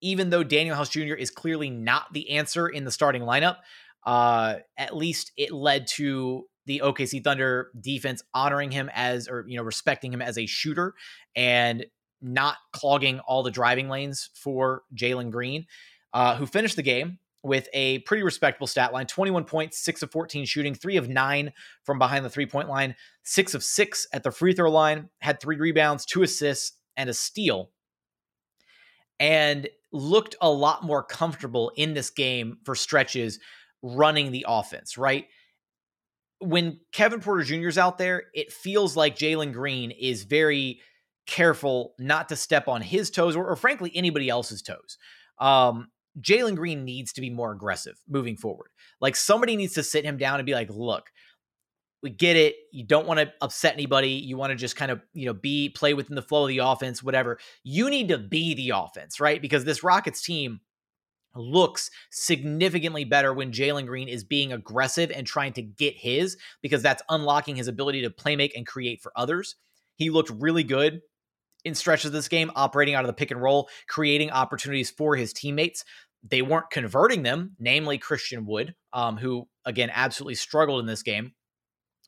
even 0.03 0.31
though 0.31 0.43
Danuel 0.43 0.73
House 0.73 0.89
Jr. 0.89 1.13
is 1.13 1.29
clearly 1.29 1.69
not 1.69 2.11
the 2.11 2.31
answer 2.31 2.67
in 2.67 2.85
the 2.85 2.91
starting 2.91 3.23
lineup 3.23 3.57
uh 4.05 4.55
at 4.77 4.95
least 4.95 5.31
it 5.37 5.51
led 5.51 5.87
to 5.87 6.45
the 6.65 6.81
OKC 6.83 7.23
Thunder 7.23 7.71
defense 7.79 8.23
honoring 8.33 8.71
him 8.71 8.89
as 8.93 9.27
or 9.27 9.45
you 9.47 9.57
know 9.57 9.63
respecting 9.63 10.13
him 10.13 10.21
as 10.21 10.37
a 10.37 10.45
shooter 10.45 10.93
and 11.35 11.85
not 12.21 12.57
clogging 12.71 13.19
all 13.19 13.43
the 13.43 13.51
driving 13.51 13.89
lanes 13.89 14.29
for 14.33 14.83
Jalen 14.95 15.31
Green, 15.31 15.65
uh, 16.13 16.35
who 16.35 16.45
finished 16.45 16.75
the 16.75 16.83
game 16.83 17.19
with 17.43 17.67
a 17.73 17.99
pretty 17.99 18.23
respectable 18.23 18.67
stat 18.67 18.93
line 18.93 19.07
21 19.07 19.45
points, 19.45 19.79
6 19.79 20.03
of 20.03 20.11
14 20.11 20.45
shooting, 20.45 20.75
3 20.75 20.97
of 20.97 21.09
9 21.09 21.51
from 21.83 21.97
behind 21.97 22.23
the 22.23 22.29
three 22.29 22.45
point 22.45 22.69
line, 22.69 22.95
6 23.23 23.53
of 23.53 23.63
6 23.63 24.07
at 24.13 24.23
the 24.23 24.31
free 24.31 24.53
throw 24.53 24.69
line, 24.69 25.09
had 25.19 25.39
3 25.39 25.57
rebounds, 25.57 26.05
2 26.05 26.23
assists, 26.23 26.77
and 26.95 27.09
a 27.09 27.13
steal. 27.13 27.71
And 29.19 29.67
looked 29.91 30.35
a 30.41 30.49
lot 30.49 30.83
more 30.83 31.03
comfortable 31.03 31.71
in 31.75 31.93
this 31.93 32.09
game 32.09 32.57
for 32.63 32.75
stretches 32.75 33.39
running 33.81 34.31
the 34.31 34.45
offense, 34.47 34.97
right? 34.97 35.27
When 36.39 36.79
Kevin 36.91 37.19
Porter 37.19 37.43
Jr. 37.43 37.67
is 37.67 37.77
out 37.77 37.97
there, 37.97 38.23
it 38.33 38.51
feels 38.51 38.95
like 38.95 39.17
Jalen 39.17 39.53
Green 39.53 39.91
is 39.91 40.23
very 40.23 40.81
careful 41.25 41.93
not 41.99 42.29
to 42.29 42.35
step 42.35 42.67
on 42.67 42.81
his 42.81 43.09
toes 43.09 43.35
or, 43.35 43.47
or 43.47 43.55
frankly 43.55 43.91
anybody 43.95 44.29
else's 44.29 44.61
toes. 44.61 44.97
Um, 45.39 45.89
Jalen 46.19 46.55
Green 46.55 46.83
needs 46.83 47.13
to 47.13 47.21
be 47.21 47.29
more 47.29 47.51
aggressive 47.51 47.97
moving 48.07 48.35
forward. 48.35 48.69
Like 48.99 49.15
somebody 49.15 49.55
needs 49.55 49.73
to 49.73 49.83
sit 49.83 50.03
him 50.03 50.17
down 50.17 50.39
and 50.39 50.45
be 50.45 50.53
like, 50.53 50.69
look, 50.69 51.09
we 52.03 52.09
get 52.09 52.35
it. 52.35 52.55
You 52.71 52.83
don't 52.83 53.07
want 53.07 53.19
to 53.19 53.31
upset 53.41 53.73
anybody. 53.73 54.09
You 54.09 54.35
want 54.35 54.51
to 54.51 54.55
just 54.55 54.75
kind 54.75 54.91
of, 54.91 55.01
you 55.13 55.27
know, 55.27 55.33
be 55.33 55.69
play 55.69 55.93
within 55.93 56.15
the 56.15 56.21
flow 56.21 56.43
of 56.43 56.49
the 56.49 56.57
offense, 56.57 57.03
whatever. 57.03 57.37
You 57.63 57.89
need 57.89 58.09
to 58.09 58.17
be 58.17 58.55
the 58.55 58.71
offense, 58.71 59.19
right? 59.19 59.41
Because 59.41 59.63
this 59.63 59.83
Rockets 59.83 60.21
team 60.21 60.61
looks 61.35 61.91
significantly 62.09 63.05
better 63.05 63.33
when 63.33 63.51
Jalen 63.51 63.85
Green 63.85 64.09
is 64.09 64.23
being 64.23 64.51
aggressive 64.51 65.11
and 65.11 65.25
trying 65.25 65.53
to 65.53 65.61
get 65.61 65.95
his, 65.95 66.37
because 66.61 66.81
that's 66.81 67.03
unlocking 67.09 67.55
his 67.55 67.67
ability 67.67 68.01
to 68.01 68.09
play 68.09 68.35
make 68.35 68.55
and 68.57 68.67
create 68.67 69.01
for 69.01 69.13
others. 69.15 69.55
He 69.95 70.09
looked 70.09 70.31
really 70.31 70.63
good 70.63 71.01
in 71.63 71.75
stretches 71.75 72.07
of 72.07 72.13
this 72.13 72.27
game, 72.27 72.51
operating 72.55 72.95
out 72.95 73.03
of 73.03 73.07
the 73.07 73.13
pick 73.13 73.31
and 73.31 73.41
roll, 73.41 73.69
creating 73.87 74.31
opportunities 74.31 74.89
for 74.89 75.15
his 75.15 75.33
teammates. 75.33 75.83
They 76.23 76.41
weren't 76.41 76.69
converting 76.69 77.23
them, 77.23 77.55
namely 77.59 77.97
Christian 77.97 78.45
Wood, 78.45 78.75
um, 78.93 79.17
who 79.17 79.47
again 79.65 79.89
absolutely 79.93 80.35
struggled 80.35 80.79
in 80.79 80.85
this 80.85 81.03
game. 81.03 81.33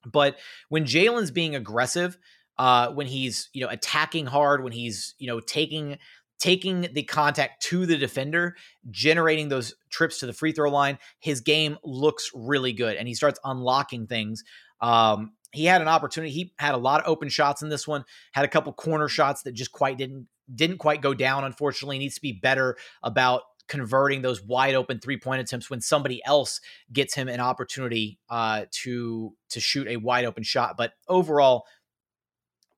But 0.06 0.38
when 0.70 0.86
Jalen's 0.86 1.32
being 1.32 1.56
aggressive, 1.56 2.18
uh, 2.58 2.90
when 2.90 3.08
he's 3.08 3.50
you 3.54 3.64
know 3.64 3.70
attacking 3.70 4.26
hard, 4.26 4.64
when 4.64 4.74
he's 4.74 5.16
you 5.18 5.28
know 5.28 5.40
taking 5.40 5.98
taking 6.40 6.90
the 6.94 7.04
contact 7.04 7.64
to 7.64 7.86
the 7.86 7.98
defender, 7.98 8.56
generating 8.92 9.48
those 9.48 9.76
trips 9.90 10.20
to 10.20 10.26
the 10.26 10.34
free 10.34 10.52
throw 10.52 10.70
line, 10.70 10.98
his 11.20 11.42
game 11.42 11.78
looks 11.84 12.32
really 12.34 12.74
good, 12.74 12.98
and 12.98 13.08
he 13.08 13.14
starts 13.14 13.40
unlocking 13.44 14.08
things. 14.08 14.44
Um, 14.82 15.32
he 15.54 15.66
had 15.66 15.82
an 15.82 15.88
opportunity. 15.88 16.32
He 16.34 16.54
had 16.58 16.74
a 16.74 16.78
lot 16.78 17.02
of 17.02 17.08
open 17.08 17.30
shots 17.30 17.62
in 17.62 17.70
this 17.70 17.88
one. 17.88 18.04
Had 18.34 18.44
a 18.44 18.50
couple 18.50 18.74
corner 18.74 19.08
shots 19.08 19.44
that 19.44 19.54
just 19.54 19.72
quite 19.72 19.98
didn't 19.98 20.28
didn't 20.54 20.80
quite 20.80 21.02
go 21.02 21.14
down. 21.14 21.44
Unfortunately, 21.44 22.00
needs 22.00 22.16
to 22.16 22.22
be 22.22 22.34
better 22.34 22.76
about 23.04 23.44
converting 23.68 24.22
those 24.22 24.44
wide 24.44 24.74
open 24.74 25.00
three 25.00 25.18
point 25.18 25.42
attempts 25.42 25.70
when 25.70 25.80
somebody 25.80 26.22
else 26.26 26.60
gets 26.92 27.14
him 27.14 27.28
an 27.30 27.40
opportunity 27.40 28.20
uh, 28.30 28.66
to 28.72 29.34
to 29.50 29.60
shoot 29.60 29.88
a 29.88 29.98
wide 29.98 30.26
open 30.26 30.44
shot. 30.44 30.76
But 30.76 30.94
overall, 31.08 31.66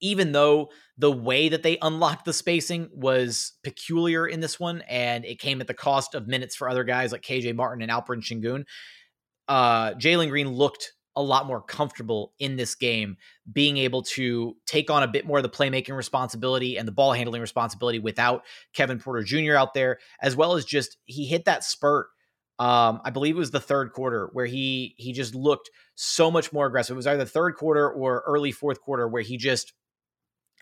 even 0.02 0.34
though 0.34 0.70
the 0.98 1.12
way 1.12 1.50
that 1.50 1.64
they 1.64 1.78
unlocked 1.82 2.26
the 2.26 2.34
spacing 2.34 2.90
was 2.94 3.54
peculiar 3.64 4.28
in 4.28 4.42
this 4.42 4.60
one, 4.60 4.82
and 4.90 5.26
it 5.26 5.40
came 5.40 5.62
at 5.62 5.68
the 5.68 5.74
cost 5.74 6.14
of 6.14 6.28
minutes 6.28 6.56
for 6.56 6.70
other 6.70 6.84
guys 6.84 7.12
like 7.12 7.22
KJ 7.22 7.56
Martin 7.56 7.82
and 7.82 7.92
Alperen 7.92 8.22
Sengun, 8.22 8.66
uh, 9.48 9.94
Jalen 9.94 10.30
Green 10.30 10.50
looked 10.50 10.94
a 11.16 11.22
lot 11.22 11.46
more 11.46 11.62
comfortable 11.62 12.34
in 12.40 12.56
this 12.58 12.76
game, 12.76 13.18
being 13.52 13.78
able 13.78 14.04
to 14.04 14.56
take 14.66 14.90
on 14.90 15.04
a 15.04 15.08
bit 15.08 15.26
more 15.26 15.38
of 15.38 15.44
the 15.44 15.50
playmaking 15.50 15.96
responsibility 15.96 16.78
and 16.78 16.88
the 16.88 16.92
ball 16.92 17.14
handling 17.14 17.42
responsibility 17.42 18.00
without 18.00 18.44
Kevin 18.74 19.00
Porter 19.00 19.24
Jr. 19.24 19.56
out 19.56 19.74
there, 19.74 20.00
as 20.22 20.36
well 20.36 20.56
as 20.56 20.66
just 20.66 20.98
he 21.06 21.26
hit 21.26 21.46
that 21.46 21.64
spurt. 21.64 22.08
Um, 22.58 23.02
I 23.04 23.10
believe 23.10 23.36
it 23.36 23.40
was 23.40 23.52
the 23.52 23.60
third 23.60 23.92
quarter 23.92 24.30
where 24.32 24.46
he 24.46 24.96
he 24.98 25.12
just 25.12 25.36
looked 25.36 25.70
so 25.96 26.32
much 26.32 26.54
more 26.54 26.66
aggressive. 26.66 26.96
It 26.96 26.98
was 26.98 27.08
either 27.08 27.24
the 27.24 27.30
third 27.30 27.56
quarter 27.56 27.90
or 27.90 28.24
early 28.26 28.52
fourth 28.52 28.82
quarter 28.82 29.08
where 29.08 29.22
he 29.22 29.38
just 29.38 29.74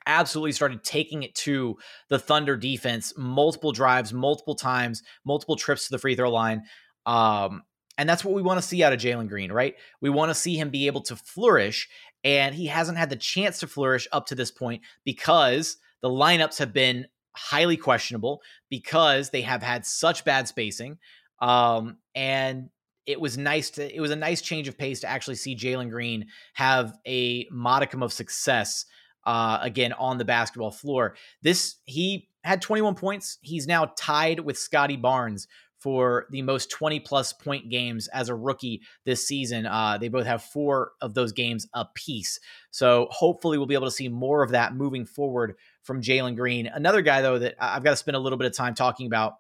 absolutely 0.06 0.52
started 0.52 0.84
taking 0.84 1.24
it 1.24 1.36
to 1.36 1.78
the 2.10 2.20
Thunder 2.20 2.58
defense, 2.58 3.14
multiple 3.16 3.72
drives, 3.72 4.12
multiple 4.12 4.56
times, 4.56 5.02
multiple 5.26 5.56
trips 5.56 5.86
to 5.88 5.92
the 5.92 6.00
free 6.00 6.16
throw 6.16 6.32
line. 6.32 6.64
Um, 7.06 7.64
and 7.98 8.10
that's 8.10 8.26
what 8.26 8.34
we 8.34 8.42
want 8.42 8.60
to 8.62 8.68
see 8.68 8.84
out 8.84 8.94
of 8.94 9.00
Jalen 9.00 9.30
Green, 9.30 9.52
right? 9.52 9.76
We 10.02 10.10
want 10.10 10.30
to 10.30 10.36
see 10.36 10.58
him 10.58 10.70
be 10.70 10.88
able 10.88 11.02
to 11.02 11.16
flourish. 11.16 11.88
And 12.24 12.56
he 12.56 12.68
hasn't 12.68 12.98
had 12.98 13.10
the 13.10 13.16
chance 13.16 13.60
to 13.60 13.68
flourish 13.68 14.08
up 14.12 14.28
to 14.28 14.36
this 14.36 14.50
point 14.50 14.82
because 15.04 15.78
the 16.02 16.10
lineups 16.10 16.58
have 16.60 16.74
been 16.74 17.08
highly 17.36 17.78
questionable, 17.78 18.42
because 18.70 19.30
they 19.30 19.42
have 19.42 19.64
had 19.64 19.86
such 19.86 20.24
bad 20.24 20.48
spacing. 20.48 20.98
Um, 21.40 21.98
and 22.16 22.70
it 23.06 23.20
was 23.20 23.38
nice 23.38 23.72
to 23.72 23.94
it 23.94 24.00
was 24.00 24.12
a 24.12 24.16
nice 24.16 24.42
change 24.42 24.68
of 24.68 24.78
pace 24.78 25.02
to 25.02 25.10
actually 25.10 25.36
see 25.36 25.56
Jalen 25.56 25.90
Green 25.90 26.28
have 26.54 26.98
a 27.06 27.48
modicum 27.52 28.02
of 28.02 28.14
success 28.14 28.86
uh, 29.26 29.60
again 29.62 29.94
on 29.94 30.18
the 30.18 30.26
basketball 30.26 30.72
floor. 30.72 31.16
This 31.42 31.76
he 31.86 32.30
had 32.44 32.62
21 32.62 32.96
points. 32.96 33.40
He's 33.42 33.68
now 33.68 33.92
tied 33.98 34.40
with 34.40 34.58
Scottie 34.58 34.98
Barnes 34.98 35.48
for 35.84 36.28
the 36.30 36.42
most 36.42 36.72
20 36.72 37.02
plus 37.02 37.34
point 37.34 37.70
games 37.70 38.08
as 38.08 38.30
a 38.30 38.36
rookie 38.36 38.82
this 39.04 39.28
season. 39.28 39.66
Uh, 39.66 39.98
they 39.98 40.08
both 40.08 40.26
have 40.26 40.42
four 40.42 40.94
of 41.02 41.14
those 41.14 41.34
games 41.34 41.68
apiece. 41.74 42.40
So 42.72 43.10
hopefully 43.12 43.58
we'll 43.58 43.68
be 43.68 43.74
able 43.74 43.88
to 43.88 43.92
see 43.92 44.08
more 44.08 44.44
of 44.44 44.52
that 44.52 44.74
moving 44.74 45.06
forward 45.06 45.56
from 45.82 46.02
Jalen 46.02 46.38
Green. 46.38 46.68
Another 46.68 47.02
guy, 47.02 47.22
though, 47.22 47.38
that 47.38 47.56
I've 47.60 47.84
got 47.84 47.90
to 47.90 47.98
spend 47.98 48.16
a 48.16 48.20
little 48.20 48.38
bit 48.38 48.48
of 48.48 48.56
time 48.56 48.76
talking 48.76 49.08
about 49.08 49.34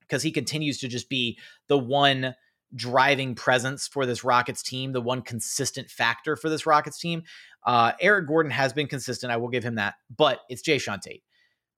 because 0.00 0.22
he 0.22 0.30
continues 0.30 0.78
to 0.78 0.88
just 0.88 1.10
be 1.10 1.38
the 1.66 1.76
one 1.76 2.34
driving 2.74 3.34
presence 3.34 3.86
for 3.86 4.06
this 4.06 4.24
Rockets 4.24 4.62
team, 4.62 4.92
the 4.92 5.02
one 5.02 5.20
consistent 5.20 5.90
factor 5.90 6.34
for 6.34 6.48
this 6.48 6.64
Rockets 6.64 6.98
team. 6.98 7.24
Uh, 7.66 7.92
Eric 8.00 8.26
Gordon 8.26 8.52
has 8.52 8.72
been 8.72 8.86
consistent. 8.86 9.30
I 9.30 9.36
will 9.36 9.48
give 9.48 9.64
him 9.64 9.74
that, 9.74 9.96
but 10.16 10.40
it's 10.48 10.62
Jae'Sean 10.62 11.02
Tate. 11.02 11.22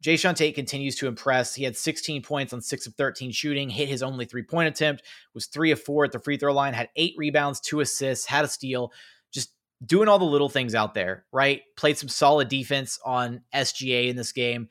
Jae'Sean 0.02 0.35
Tate 0.35 0.54
continues 0.54 0.97
to 0.97 1.09
impress. 1.09 1.54
He 1.54 1.64
had 1.64 1.76
16 1.76 2.23
points 2.23 2.52
on 2.52 2.61
6 2.61 2.87
of 2.87 2.95
13 2.95 3.33
shooting, 3.33 3.69
hit 3.69 3.88
his 3.88 4.02
only 4.02 4.25
three 4.25 4.42
point 4.42 4.69
attempt, 4.69 5.02
was 5.35 5.47
3 5.47 5.73
of 5.73 5.83
4 5.83 6.07
at 6.07 6.12
the 6.12 6.19
free 6.19 6.37
throw 6.37 6.52
line, 6.52 6.73
had 6.73 6.88
eight 6.97 7.14
rebounds, 7.16 7.61
two 7.61 7.80
assists, 7.80 8.26
had 8.26 8.45
a 8.45 8.49
steal, 8.49 8.92
just 9.33 9.52
doing 9.85 10.09
all 10.09 10.19
the 10.19 10.25
little 10.25 10.49
things 10.49 10.75
out 10.75 10.95
there, 10.95 11.26
right? 11.33 11.62
Played 11.76 11.99
some 11.99 12.09
solid 12.09 12.49
defense 12.49 12.99
on 13.04 13.42
SGA 13.54 14.09
in 14.09 14.16
this 14.16 14.33
game. 14.33 14.69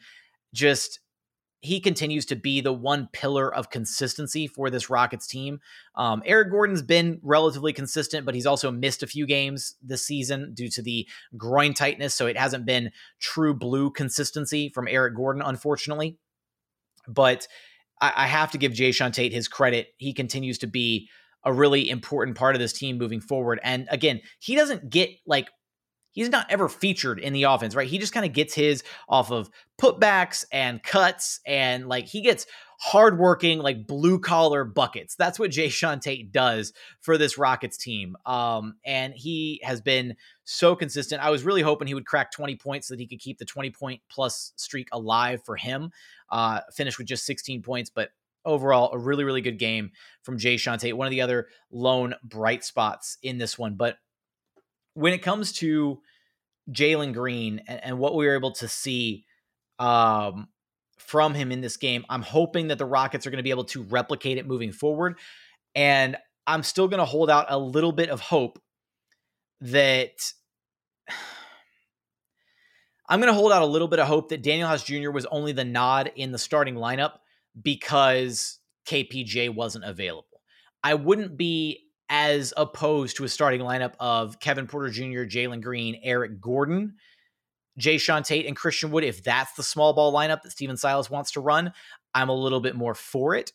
Just 0.54 1.00
he 1.62 1.80
continues 1.80 2.26
to 2.28 2.36
be 2.36 2.62
the 2.62 2.72
one 2.72 3.10
pillar 3.12 3.54
of 3.54 3.70
consistency 3.70 4.48
for 4.48 4.70
this 4.70 4.90
Rockets 4.90 5.28
team. 5.28 5.60
Um, 5.96 6.24
Eric 6.26 6.52
Gordon's 6.52 6.82
been 6.82 7.20
relatively 7.22 7.74
consistent, 7.74 8.26
but 8.26 8.34
he's 8.34 8.46
also 8.46 8.72
missed 8.72 9.04
a 9.04 9.08
few 9.08 9.26
games 9.26 9.76
this 9.82 10.06
season 10.06 10.54
due 10.54 10.70
to 10.70 10.82
the 10.82 11.08
groin 11.36 11.74
tightness. 11.74 12.16
So 12.16 12.28
it 12.28 12.38
hasn't 12.38 12.66
been 12.66 12.92
true 13.20 13.54
blue 13.54 13.92
consistency 13.92 14.70
from 14.70 14.88
Eric 14.88 15.16
Gordon, 15.16 15.42
unfortunately. 15.42 16.18
But 17.08 17.48
I, 18.00 18.14
I 18.16 18.28
have 18.28 18.52
to 18.52 18.58
give 18.58 18.72
Jae'Sean 18.72 19.12
Tate 19.12 19.34
his 19.34 19.50
credit. 19.50 19.90
He 19.98 20.14
continues 20.14 20.60
to 20.60 20.68
be 20.68 21.10
a 21.44 21.52
really 21.52 21.90
important 21.90 22.38
part 22.38 22.56
of 22.56 22.60
this 22.60 22.74
team 22.74 22.98
moving 22.98 23.22
forward. 23.22 23.60
And 23.64 23.88
again, 23.92 24.22
he 24.40 24.56
doesn't 24.56 24.90
get 24.90 25.10
like 25.26 25.50
he's 26.12 26.30
not 26.30 26.50
ever 26.50 26.68
featured 26.68 27.20
in 27.20 27.34
the 27.34 27.44
offense, 27.44 27.76
right? 27.76 27.88
He 27.88 27.98
just 27.98 28.14
kind 28.14 28.26
of 28.26 28.34
gets 28.34 28.54
his 28.54 28.84
off 29.08 29.32
of 29.32 29.50
putbacks 29.80 30.46
and 30.52 30.82
cuts, 30.84 31.40
and 31.46 31.88
like 31.88 32.06
he 32.06 32.22
gets 32.22 32.46
hardworking, 32.80 33.60
like 33.60 33.86
blue 33.86 34.20
collar 34.20 34.64
buckets. 34.64 35.16
That's 35.16 35.38
what 35.38 35.52
Jae'Sean 35.52 36.02
Tate 36.02 36.32
does 36.32 36.74
for 37.02 37.18
this 37.18 37.38
Rockets 37.38 37.78
team. 37.78 38.16
Um, 38.26 38.76
and 38.86 39.14
he 39.14 39.60
has 39.64 39.82
been 39.82 40.16
so 40.46 40.76
consistent. 40.76 41.22
I 41.22 41.30
was 41.30 41.44
really 41.44 41.62
hoping 41.62 41.88
he 41.88 41.94
would 41.94 42.06
crack 42.06 42.32
20 42.32 42.56
points 42.56 42.88
so 42.88 42.94
that 42.94 43.00
he 43.00 43.08
could 43.08 43.20
keep 43.20 43.38
the 43.38 43.46
20 43.46 43.70
point 43.72 44.02
plus 44.10 44.54
streak 44.56 44.88
alive 44.92 45.42
for 45.46 45.58
him. 45.58 45.92
Uh, 46.30 46.62
finish 46.74 46.98
with 46.98 47.08
just 47.08 47.26
16 47.26 47.62
points, 47.62 47.90
but 47.90 48.12
overall, 48.46 48.92
a 48.94 48.98
really, 48.98 49.26
really 49.26 49.42
good 49.42 49.60
game 49.60 49.92
from 50.24 50.38
Jae'Sean 50.38 50.80
Tate. 50.80 50.96
One 50.96 51.08
of 51.08 51.12
the 51.12 51.22
other 51.22 51.48
lone 51.72 52.16
bright 52.24 52.64
spots 52.64 53.18
in 53.22 53.38
this 53.38 53.58
one. 53.58 53.76
But 53.76 53.98
when 54.94 55.14
it 55.14 55.22
comes 55.22 55.54
to 55.54 56.02
Jalen 56.72 57.14
Green 57.14 57.62
and, 57.68 57.84
and, 57.84 58.00
what 58.00 58.16
we 58.16 58.26
were 58.26 58.36
able 58.36 58.52
to 58.54 58.68
see 58.68 59.26
um, 59.80 60.48
from 60.98 61.34
him 61.34 61.52
in 61.52 61.62
this 61.62 61.78
game, 61.78 62.06
I'm 62.10 62.22
hoping 62.22 62.68
that 62.68 62.78
the 62.78 62.86
Rockets 62.86 63.26
are 63.26 63.32
going 63.32 63.38
to 63.38 63.44
be 63.44 63.50
able 63.50 63.66
to 63.66 63.84
replicate 63.84 64.38
it 64.38 64.48
moving 64.48 64.72
forward. 64.72 65.18
And 65.76 66.18
I'm 66.46 66.64
still 66.64 66.88
going 66.88 67.00
to 67.00 67.06
hold 67.06 67.30
out 67.30 67.48
a 67.50 67.58
little 67.58 67.92
bit 67.92 68.10
of 68.10 68.20
hope 68.20 68.60
that 69.62 70.14
I'm 73.10 73.20
going 73.20 73.34
to 73.34 73.38
hold 73.38 73.52
out 73.52 73.64
a 73.64 73.68
little 73.68 73.88
bit 73.88 74.00
of 74.00 74.08
hope 74.08 74.30
that 74.30 74.44
Danuel 74.44 74.68
House 74.68 74.84
Jr. 74.84 75.10
was 75.10 75.26
only 75.28 75.52
the 75.52 75.66
nod 75.66 76.12
in 76.16 76.32
the 76.32 76.38
starting 76.38 76.76
lineup 76.76 77.14
because 77.60 78.60
KPJ 78.88 79.54
wasn't 79.54 79.86
available. 79.86 80.42
I 80.84 80.94
wouldn't 80.94 81.38
be 81.38 81.89
as 82.10 82.54
opposed 82.58 83.18
to 83.18 83.24
a 83.24 83.30
starting 83.30 83.62
lineup 83.62 83.94
of 84.00 84.40
Kevin 84.40 84.68
Porter 84.68 84.90
Jr., 84.90 85.24
Jalen 85.26 85.62
Green, 85.62 86.00
Eric 86.04 86.42
Gordon, 86.42 86.96
Jae'Sean 87.80 88.26
Tate, 88.26 88.48
and 88.48 88.56
Christian 88.56 88.92
Wood. 88.92 89.04
If 89.04 89.24
that's 89.24 89.54
the 89.54 89.64
small 89.64 89.94
ball 89.94 90.14
lineup 90.14 90.42
that 90.42 90.52
Stephen 90.52 90.78
Silas 90.78 91.10
wants 91.10 91.32
to 91.32 91.40
run, 91.40 91.72
I'm 92.14 92.30
a 92.30 92.36
little 92.36 92.60
bit 92.60 92.76
more 92.76 92.96
for 92.96 93.36
it. 93.36 93.52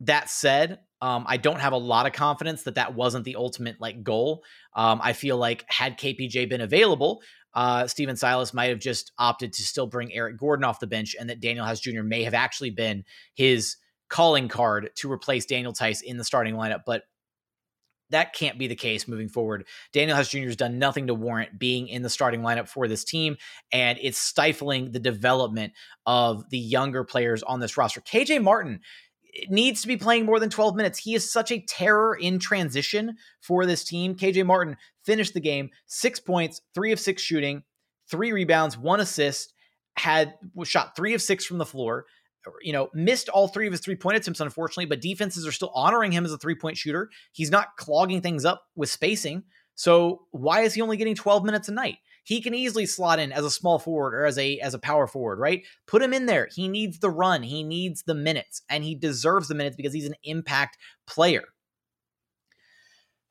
That 0.00 0.30
said, 0.30 0.78
um, 1.02 1.24
I 1.28 1.36
don't 1.36 1.60
have 1.60 1.72
a 1.72 1.78
lot 1.78 2.06
of 2.06 2.12
confidence 2.12 2.62
that 2.62 2.76
that 2.76 2.94
wasn't 2.94 3.24
the 3.24 3.36
ultimate 3.36 3.80
like 3.80 4.02
goal. 4.04 4.44
Um, 4.74 5.00
I 5.02 5.12
feel 5.12 5.36
like 5.36 5.64
had 5.68 5.98
KPJ 5.98 6.48
been 6.48 6.60
available, 6.60 7.20
uh, 7.54 7.86
Stephen 7.86 8.16
Silas 8.16 8.54
might 8.54 8.68
have 8.70 8.78
just 8.78 9.12
opted 9.18 9.52
to 9.54 9.62
still 9.62 9.86
bring 9.86 10.12
Eric 10.12 10.36
Gordon 10.38 10.64
off 10.64 10.80
the 10.80 10.86
bench, 10.86 11.16
and 11.18 11.28
that 11.30 11.40
Danuel 11.40 11.64
House 11.64 11.80
Jr. 11.80 12.02
may 12.02 12.22
have 12.22 12.34
actually 12.34 12.70
been 12.70 13.04
his 13.34 13.76
calling 14.08 14.48
card 14.48 14.90
to 14.96 15.10
replace 15.10 15.44
Daniel 15.44 15.72
Theis 15.72 16.00
in 16.02 16.16
the 16.16 16.24
starting 16.24 16.54
lineup. 16.54 16.82
But 16.86 17.02
that 18.10 18.34
can't 18.34 18.58
be 18.58 18.66
the 18.66 18.76
case 18.76 19.06
moving 19.08 19.28
forward. 19.28 19.66
Danuel 19.92 20.14
House 20.14 20.28
Jr. 20.28 20.38
has 20.40 20.56
done 20.56 20.78
nothing 20.78 21.06
to 21.08 21.14
warrant 21.14 21.58
being 21.58 21.88
in 21.88 22.02
the 22.02 22.10
starting 22.10 22.40
lineup 22.40 22.68
for 22.68 22.88
this 22.88 23.04
team, 23.04 23.36
and 23.72 23.98
it's 24.00 24.18
stifling 24.18 24.92
the 24.92 24.98
development 24.98 25.72
of 26.06 26.48
the 26.50 26.58
younger 26.58 27.04
players 27.04 27.42
on 27.42 27.60
this 27.60 27.76
roster. 27.76 28.00
KJ 28.00 28.42
Martin 28.42 28.80
eh, 29.34 29.46
needs 29.48 29.82
to 29.82 29.88
be 29.88 29.96
playing 29.96 30.26
more 30.26 30.40
than 30.40 30.50
12 30.50 30.74
minutes. 30.76 30.98
He 30.98 31.14
is 31.14 31.30
such 31.30 31.52
a 31.52 31.60
terror 31.60 32.14
in 32.14 32.38
transition 32.38 33.16
for 33.40 33.66
this 33.66 33.84
team. 33.84 34.14
KJ 34.14 34.46
Martin 34.46 34.76
finished 35.04 35.34
the 35.34 35.40
game 35.40 35.70
six 35.86 36.20
points, 36.20 36.60
three 36.74 36.92
of 36.92 37.00
six 37.00 37.22
shooting, 37.22 37.62
three 38.10 38.32
rebounds, 38.32 38.78
one 38.78 39.00
assist, 39.00 39.52
had 39.96 40.34
shot 40.64 40.96
three 40.96 41.14
of 41.14 41.22
six 41.22 41.44
from 41.44 41.58
the 41.58 41.66
floor. 41.66 42.06
You 42.62 42.72
know, 42.72 42.88
missed 42.94 43.28
all 43.28 43.48
three 43.48 43.66
of 43.66 43.72
his 43.72 43.80
three 43.80 43.96
point 43.96 44.16
attempts, 44.16 44.40
unfortunately, 44.40 44.86
but 44.86 45.00
defenses 45.00 45.46
are 45.46 45.52
still 45.52 45.70
honoring 45.74 46.12
him 46.12 46.24
as 46.24 46.32
a 46.32 46.38
three 46.38 46.54
point 46.54 46.76
shooter. 46.76 47.10
He's 47.32 47.50
not 47.50 47.76
clogging 47.76 48.20
things 48.20 48.44
up 48.44 48.62
with 48.74 48.90
spacing. 48.90 49.44
So 49.74 50.22
why 50.32 50.62
is 50.62 50.74
he 50.74 50.82
only 50.82 50.96
getting 50.96 51.14
12 51.14 51.44
minutes 51.44 51.68
a 51.68 51.72
night? 51.72 51.98
He 52.24 52.42
can 52.42 52.54
easily 52.54 52.84
slot 52.84 53.20
in 53.20 53.32
as 53.32 53.44
a 53.44 53.50
small 53.50 53.78
forward 53.78 54.14
or 54.14 54.26
as 54.26 54.36
a 54.36 54.58
as 54.58 54.74
a 54.74 54.78
power 54.78 55.06
forward, 55.06 55.38
right? 55.38 55.62
Put 55.86 56.02
him 56.02 56.12
in 56.12 56.26
there. 56.26 56.48
He 56.54 56.68
needs 56.68 56.98
the 56.98 57.10
run. 57.10 57.42
He 57.42 57.62
needs 57.62 58.02
the 58.02 58.14
minutes, 58.14 58.60
and 58.68 58.84
he 58.84 58.94
deserves 58.94 59.48
the 59.48 59.54
minutes 59.54 59.76
because 59.76 59.94
he's 59.94 60.06
an 60.06 60.14
impact 60.24 60.76
player. 61.06 61.44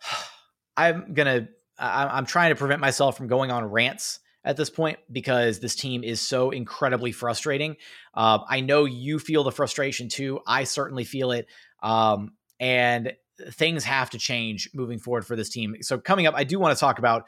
I'm 0.78 1.14
gonna. 1.14 1.50
I'm 1.80 2.26
trying 2.26 2.50
to 2.50 2.56
prevent 2.56 2.82
myself 2.82 3.16
from 3.16 3.28
going 3.28 3.52
on 3.52 3.66
rants 3.66 4.20
at 4.48 4.56
this 4.56 4.70
point 4.70 4.98
because 5.12 5.60
this 5.60 5.76
team 5.76 6.04
is 6.06 6.22
so 6.22 6.52
incredibly 6.52 7.12
frustrating. 7.12 7.76
Uh, 8.14 8.40
I 8.48 8.62
know 8.62 8.86
you 8.86 9.20
feel 9.20 9.44
the 9.44 9.52
frustration 9.52 10.08
too. 10.08 10.40
I 10.48 10.64
certainly 10.64 11.04
feel 11.04 11.32
it. 11.32 11.48
Um, 11.84 12.32
and 12.58 13.14
things 13.52 13.84
have 13.84 14.10
to 14.12 14.18
change 14.18 14.70
moving 14.74 15.00
forward 15.00 15.28
for 15.28 15.36
this 15.36 15.50
team. 15.50 15.76
So 15.82 16.00
coming 16.00 16.28
up, 16.28 16.34
I 16.36 16.46
do 16.46 16.60
want 16.60 16.76
to 16.76 16.80
talk 16.80 16.98
about 16.98 17.28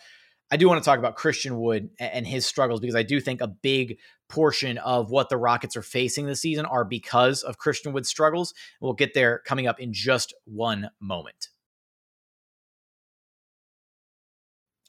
I 0.52 0.58
do 0.58 0.68
want 0.68 0.82
to 0.82 0.86
talk 0.86 0.98
about 0.98 1.16
Christian 1.16 1.60
Wood 1.60 1.92
and 2.00 2.26
his 2.26 2.44
struggles 2.44 2.80
because 2.80 2.96
I 2.96 3.04
do 3.04 3.20
think 3.20 3.40
a 3.40 3.48
big 3.48 4.00
portion 4.30 4.80
of 4.80 5.12
what 5.12 5.30
the 5.30 5.38
Rockets 5.38 5.78
are 5.78 5.84
facing 5.84 6.26
this 6.26 6.42
season 6.42 6.66
are 6.66 6.84
because 6.84 7.44
of 7.44 7.60
Christian 7.60 7.94
Wood's 7.94 8.10
struggles. 8.10 8.56
We'll 8.82 8.94
get 8.94 9.14
there 9.14 9.44
coming 9.46 9.68
up 9.68 9.80
in 9.80 9.94
just 9.94 10.34
one 10.46 10.90
moment. 11.00 11.50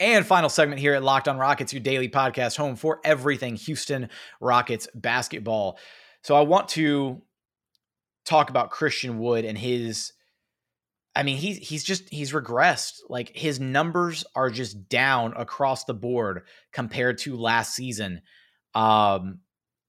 And 0.01 0.25
final 0.27 0.49
segment 0.49 0.81
here 0.81 0.95
at 0.95 1.03
Locked 1.03 1.29
on 1.29 1.37
Rockets, 1.37 1.75
your 1.75 1.83
daily 1.83 2.09
podcast 2.09 2.57
home 2.57 2.75
for 2.75 3.01
everything 3.05 3.57
Houston 3.57 4.09
Rockets 4.41 4.89
basketball. 4.95 5.79
So 6.23 6.35
I 6.35 6.41
want 6.41 6.71
to 6.71 7.21
talk 8.25 8.49
about 8.49 8.71
Christian 8.71 9.19
Wood 9.19 9.45
and 9.45 9.59
his 9.59 10.13
I 11.15 11.23
mean, 11.23 11.37
he's 11.37 11.59
he's 11.59 11.85
just 11.85 12.09
he's 12.09 12.33
regressed. 12.33 13.01
Like 13.09 13.37
his 13.37 13.61
numbers 13.61 14.25
are 14.35 14.49
just 14.49 14.89
down 14.89 15.35
across 15.37 15.85
the 15.85 15.95
board 15.95 16.43
compared 16.73 17.19
to 17.19 17.37
last 17.37 17.75
season. 17.75 18.23
Um, 18.75 19.41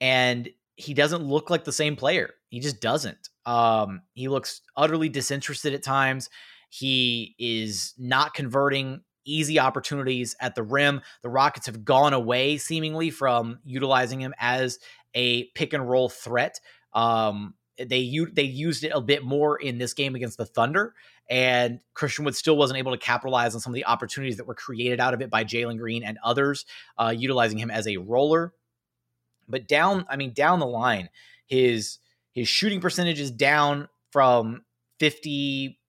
and 0.02 0.50
he 0.76 0.94
doesn't 0.94 1.24
look 1.24 1.50
like 1.50 1.64
the 1.64 1.72
same 1.72 1.96
player. 1.96 2.32
He 2.50 2.60
just 2.60 2.82
doesn't. 2.82 3.30
Um, 3.46 4.02
he 4.14 4.28
looks 4.28 4.62
utterly 4.76 5.10
disinterested 5.10 5.74
at 5.74 5.84
times. 5.84 6.30
He 6.70 7.36
is 7.38 7.94
not 7.98 8.34
converting 8.34 9.02
easy 9.26 9.60
opportunities 9.60 10.36
at 10.40 10.56
the 10.56 10.64
rim. 10.64 11.02
The 11.22 11.30
Rockets 11.30 11.66
have 11.68 11.86
gone 11.86 12.14
away 12.14 12.58
seemingly 12.58 13.10
from 13.10 13.60
utilizing 13.64 14.20
him 14.20 14.34
as 14.40 14.80
a 15.14 15.46
pick 15.56 15.74
and 15.74 15.88
roll 15.88 16.10
threat. 16.10 16.60
Um, 16.94 17.56
they 17.78 18.26
they 18.32 18.44
used 18.44 18.84
it 18.84 18.92
a 18.94 19.02
bit 19.02 19.24
more 19.24 19.58
in 19.58 19.78
this 19.78 19.94
game 19.94 20.16
against 20.16 20.38
the 20.38 20.46
Thunder, 20.46 20.94
and 21.30 21.80
Christian 21.94 22.26
Wood 22.26 22.36
still 22.36 22.58
wasn't 22.58 22.80
able 22.80 22.92
to 22.92 22.98
capitalize 22.98 23.56
on 23.56 23.62
some 23.62 23.72
of 23.72 23.76
the 23.76 23.86
opportunities 23.86 24.38
that 24.38 24.48
were 24.48 24.56
created 24.56 25.00
out 25.00 25.14
of 25.14 25.22
it 25.22 25.30
by 25.30 25.44
Jalen 25.44 25.78
Green 25.78 26.04
and 26.04 26.20
others, 26.24 26.66
uh, 26.98 27.14
utilizing 27.16 27.58
him 27.58 27.72
as 27.72 27.88
a 27.88 27.98
roller. 27.98 28.54
But 29.48 29.68
down, 29.68 30.06
I 30.10 30.18
mean, 30.18 30.34
down 30.34 30.60
the 30.60 30.68
line, 30.68 31.10
his 31.48 32.00
his 32.34 32.48
shooting 32.48 32.82
percentage 32.82 33.20
is 33.20 33.32
down 33.32 33.88
from 34.12 34.64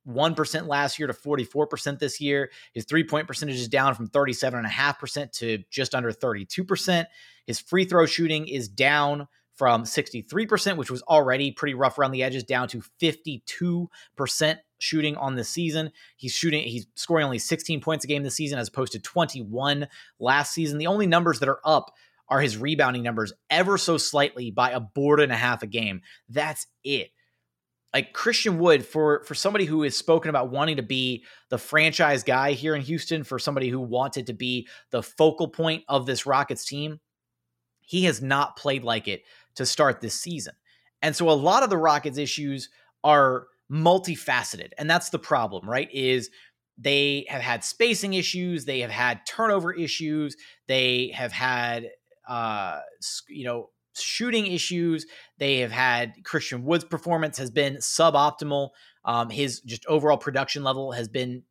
51% 0.07 0.67
last 0.67 0.99
year 0.99 1.07
to 1.07 1.13
44% 1.13 1.99
this 1.99 2.21
year. 2.21 2.51
His 2.73 2.85
three 2.85 3.05
point 3.05 3.27
percentage 3.27 3.57
is 3.57 3.69
down 3.69 3.95
from 3.95 4.09
37.5% 4.09 5.33
to 5.33 5.59
just 5.71 5.95
under 5.95 6.13
32%. 6.13 7.07
His 7.47 7.61
free 7.61 7.85
throw 7.85 8.07
shooting 8.07 8.49
is 8.49 8.69
down 8.69 9.29
from 9.55 9.85
63%, 9.85 10.77
which 10.77 10.91
was 10.91 11.03
already 11.03 11.53
pretty 11.53 11.75
rough 11.75 11.99
around 11.99 12.13
the 12.13 12.23
edges, 12.23 12.43
down 12.43 12.69
to 12.69 12.83
52% 13.01 14.57
shooting 14.79 15.17
on 15.17 15.37
the 15.37 15.45
season. 15.45 15.93
He's 16.17 16.33
shooting, 16.33 16.63
he's 16.65 16.87
scoring 16.97 17.25
only 17.25 17.39
16 17.39 17.81
points 17.81 18.05
a 18.05 18.09
game 18.09 18.23
this 18.23 18.35
season 18.35 18.59
as 18.59 18.69
opposed 18.69 18.93
to 18.93 18.99
21 18.99 19.87
last 20.19 20.53
season. 20.53 20.79
The 20.79 20.87
only 20.87 21.07
numbers 21.07 21.39
that 21.41 21.49
are 21.49 21.61
up 21.65 21.93
are 22.29 22.41
his 22.41 22.57
rebounding 22.57 23.03
numbers 23.03 23.33
ever 23.51 23.77
so 23.77 23.99
slightly 23.99 24.51
by 24.51 24.71
a 24.71 24.81
board 24.81 25.21
and 25.21 25.31
a 25.31 25.37
half 25.37 25.63
a 25.63 25.67
game. 25.67 26.01
That's 26.29 26.67
it. 26.83 27.11
Like 27.93 28.13
Christian 28.13 28.59
Wood, 28.59 28.87
for 28.87 29.23
for 29.25 29.35
somebody 29.35 29.65
who 29.67 29.83
has 29.83 29.97
spoken 29.97 30.31
about 30.31 30.51
wanting 30.51 30.77
to 30.77 30.83
be 30.83 31.25
the 31.51 31.59
franchise 31.59 32.23
guy 32.23 32.53
here 32.53 32.75
in 32.75 32.83
Houston, 32.83 33.23
for 33.23 33.39
somebody 33.39 33.69
who 33.69 33.81
wanted 33.81 34.27
to 34.29 34.33
be 34.33 34.67
the 34.91 35.03
focal 35.03 35.49
point 35.49 35.85
of 35.89 36.07
this 36.07 36.25
Rockets 36.25 36.65
team, 36.65 37.01
he 37.81 38.05
has 38.05 38.23
not 38.23 38.57
played 38.57 38.83
like 38.83 39.09
it 39.09 39.23
to 39.57 39.67
start 39.67 40.01
this 40.01 40.15
season. 40.19 40.55
And 41.03 41.15
so 41.15 41.29
a 41.29 41.33
lot 41.33 41.63
of 41.63 41.71
the 41.71 41.77
Rockets' 41.77 42.17
issues 42.17 42.71
are 43.05 43.49
multifaceted. 43.71 44.71
And 44.79 44.89
that's 44.89 45.11
the 45.11 45.19
problem, 45.19 45.69
right? 45.69 45.89
Is 45.93 46.31
they 46.79 47.27
have 47.29 47.43
had 47.43 47.65
spacing 47.65 48.15
issues, 48.15 48.65
they 48.65 48.81
have 48.81 48.91
had 48.91 49.27
turnover 49.27 49.73
issues, 49.73 50.37
they 50.69 51.13
have 51.15 51.33
had 51.33 51.91
uh 52.29 52.79
you 53.29 53.45
know 53.45 53.69
shooting 53.95 54.47
issues. 54.47 55.07
They 55.39 55.59
have 55.59 55.73
had 55.73 56.25
Christian 56.25 56.65
Wood's 56.65 56.85
performance 56.85 57.39
has 57.39 57.51
been 57.51 57.77
suboptimal. 57.77 58.71
Um, 59.05 59.31
his 59.31 59.61
just 59.61 59.85
overall 59.87 60.17
production 60.17 60.63
level 60.63 60.93
has 60.93 61.09
been 61.09 61.43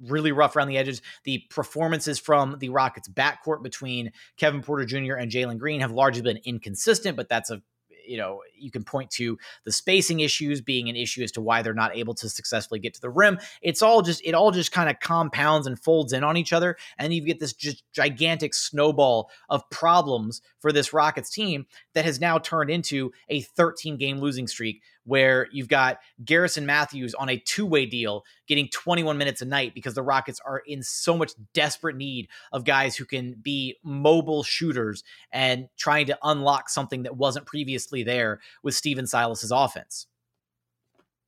really 0.00 0.32
rough 0.32 0.56
around 0.56 0.68
the 0.68 0.78
edges. 0.78 1.02
The 1.24 1.42
performances 1.50 2.18
from 2.18 2.56
the 2.58 2.68
Rockets 2.68 3.08
backcourt 3.08 3.62
between 3.62 4.12
Kevin 4.36 4.62
Porter 4.62 4.84
Jr. 4.84 5.14
and 5.14 5.30
Jalen 5.30 5.58
Green 5.58 5.80
have 5.80 5.90
largely 5.90 6.22
been 6.22 6.40
inconsistent, 6.44 7.16
but 7.16 7.28
that's 7.28 7.50
a 7.50 7.62
you 8.08 8.16
know, 8.16 8.40
you 8.56 8.70
can 8.70 8.84
point 8.84 9.10
to 9.12 9.38
the 9.64 9.72
spacing 9.72 10.20
issues 10.20 10.60
being 10.60 10.88
an 10.88 10.96
issue 10.96 11.22
as 11.22 11.32
to 11.32 11.40
why 11.40 11.62
they're 11.62 11.74
not 11.74 11.96
able 11.96 12.14
to 12.14 12.28
successfully 12.28 12.80
get 12.80 12.94
to 12.94 13.00
the 13.00 13.10
rim. 13.10 13.38
It's 13.62 13.82
all 13.82 14.02
just, 14.02 14.22
it 14.24 14.34
all 14.34 14.50
just 14.50 14.72
kind 14.72 14.88
of 14.88 14.98
compounds 15.00 15.66
and 15.66 15.78
folds 15.78 16.12
in 16.12 16.24
on 16.24 16.36
each 16.36 16.52
other. 16.52 16.76
And 16.98 17.12
you 17.12 17.20
get 17.22 17.40
this 17.40 17.52
just 17.52 17.84
gigantic 17.92 18.54
snowball 18.54 19.30
of 19.48 19.68
problems 19.70 20.42
for 20.60 20.72
this 20.72 20.92
Rockets 20.92 21.30
team 21.30 21.66
that 21.94 22.04
has 22.04 22.20
now 22.20 22.38
turned 22.38 22.70
into 22.70 23.12
a 23.28 23.42
13 23.42 23.96
game 23.96 24.18
losing 24.18 24.46
streak 24.46 24.82
where 25.08 25.48
you've 25.50 25.68
got 25.68 26.00
Garrison 26.22 26.66
Matthews 26.66 27.14
on 27.14 27.30
a 27.30 27.38
two 27.38 27.64
way 27.64 27.86
deal 27.86 28.24
getting 28.46 28.68
21 28.68 29.16
minutes 29.16 29.40
a 29.40 29.46
night 29.46 29.72
because 29.74 29.94
the 29.94 30.02
Rockets 30.02 30.38
are 30.44 30.58
in 30.66 30.82
so 30.82 31.16
much 31.16 31.32
desperate 31.54 31.96
need 31.96 32.28
of 32.52 32.64
guys 32.64 32.94
who 32.94 33.06
can 33.06 33.34
be 33.40 33.76
mobile 33.82 34.42
shooters 34.42 35.02
and 35.32 35.68
trying 35.78 36.06
to 36.06 36.18
unlock 36.22 36.68
something 36.68 37.04
that 37.04 37.16
wasn't 37.16 37.46
previously 37.46 38.02
there 38.02 38.40
with 38.62 38.74
Stephen 38.74 39.06
Silas's 39.06 39.50
offense. 39.50 40.06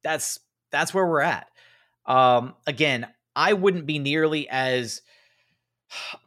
That's 0.05 0.39
that's 0.71 0.93
where 0.93 1.07
we're 1.07 1.23
at. 1.23 1.49
Um, 2.05 2.55
again, 2.67 3.07
I 3.35 3.55
wouldn't 3.55 3.87
be 3.87 3.99
nearly 3.99 4.47
as 4.49 5.01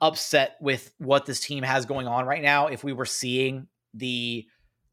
upset 0.01 0.57
with 0.59 0.91
what 0.97 1.27
this 1.27 1.39
team 1.39 1.63
has 1.63 1.85
going 1.85 2.07
on 2.07 2.25
right 2.25 2.41
now 2.41 2.67
if 2.67 2.83
we 2.83 2.93
were 2.93 3.05
seeing 3.05 3.67
the 3.93 4.45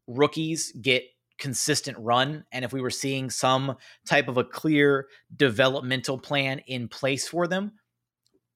rookies 0.07 0.71
get 0.79 1.03
consistent 1.41 1.97
run 1.99 2.45
and 2.53 2.63
if 2.63 2.71
we 2.71 2.79
were 2.79 2.89
seeing 2.89 3.29
some 3.29 3.75
type 4.07 4.29
of 4.29 4.37
a 4.37 4.43
clear 4.43 5.07
developmental 5.35 6.17
plan 6.17 6.59
in 6.67 6.87
place 6.87 7.27
for 7.27 7.47
them 7.47 7.73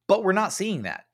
but 0.08 0.24
we're 0.24 0.32
not 0.32 0.54
seeing 0.54 0.84
that 0.84 1.06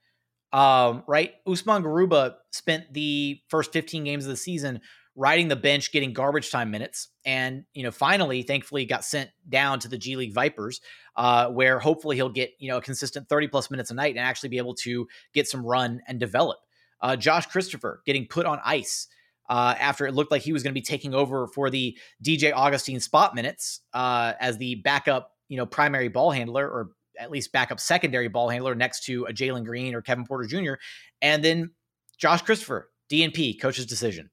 um, 0.54 1.04
right 1.08 1.34
usman 1.48 1.82
garuba 1.82 2.36
spent 2.52 2.94
the 2.94 3.40
first 3.48 3.74
15 3.74 4.04
games 4.04 4.26
of 4.26 4.30
the 4.30 4.38
season 4.38 4.82
riding 5.16 5.48
the 5.48 5.56
bench, 5.56 5.92
getting 5.92 6.14
garbage 6.14 6.52
time 6.52 6.72
minutes, 6.72 7.10
and 7.26 7.66
you 7.74 7.84
know, 7.84 7.92
finally, 7.92 8.44
thankfully, 8.44 8.86
got 8.86 9.04
sent 9.04 9.30
down 9.48 9.80
to 9.80 9.88
the 9.88 9.98
G 9.98 10.16
League 10.16 10.34
Vipers, 10.34 10.82
uh, 11.16 11.48
where 11.48 11.80
hopefully 11.80 12.16
he'll 12.16 12.30
get 12.30 12.52
you 12.60 12.70
know 12.70 12.78
a 12.78 12.82
consistent 12.82 13.28
thirty 13.30 13.48
plus 13.48 13.70
minutes 13.70 13.92
a 13.92 13.94
night 13.94 14.16
and 14.16 14.26
actually 14.26 14.50
be 14.50 14.58
able 14.58 14.76
to 14.76 15.08
get 15.34 15.48
some 15.48 15.66
run 15.66 16.02
and 16.08 16.20
develop. 16.20 16.60
Uh, 17.02 17.16
Josh 17.16 17.48
Christopher 17.48 18.02
getting 18.06 18.28
put 18.28 18.46
on 18.46 18.60
ice. 18.64 19.08
Uh, 19.52 19.76
after 19.82 20.08
it 20.08 20.14
looked 20.14 20.32
like 20.32 20.42
he 20.42 20.54
was 20.54 20.64
going 20.64 20.72
to 20.72 20.80
be 20.80 20.82
taking 20.82 21.14
over 21.14 21.46
for 21.46 21.70
the 21.70 21.98
DJ 22.24 22.54
Augustin 22.56 23.02
spot 23.02 23.36
minutes 23.36 23.82
uh, 23.94 24.32
as 24.40 24.58
the 24.58 24.76
backup, 24.76 25.34
you 25.50 25.58
know, 25.58 25.66
primary 25.66 26.08
ball 26.08 26.32
handler 26.32 26.66
or 26.66 26.92
at 27.20 27.30
least 27.30 27.52
backup 27.52 27.78
secondary 27.78 28.30
ball 28.30 28.48
handler 28.48 28.76
next 28.76 29.04
to 29.04 29.26
a 29.26 29.34
Jalen 29.34 29.66
Green 29.66 29.94
or 29.94 30.02
Kevin 30.02 30.26
Porter 30.26 30.48
Jr. 30.48 30.76
And 31.22 31.44
then 31.44 31.72
Josh 32.18 32.42
Christopher, 32.44 32.92
DNP, 33.12 33.60
coach's 33.60 33.86
decision 33.86 34.30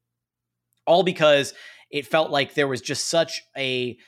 all 0.87 1.03
because 1.03 1.53
it 1.91 2.07
felt 2.07 2.31
like 2.31 2.55
there 2.55 2.69
was 2.69 2.81
just 2.81 3.09
such 3.09 3.43
a 3.57 3.99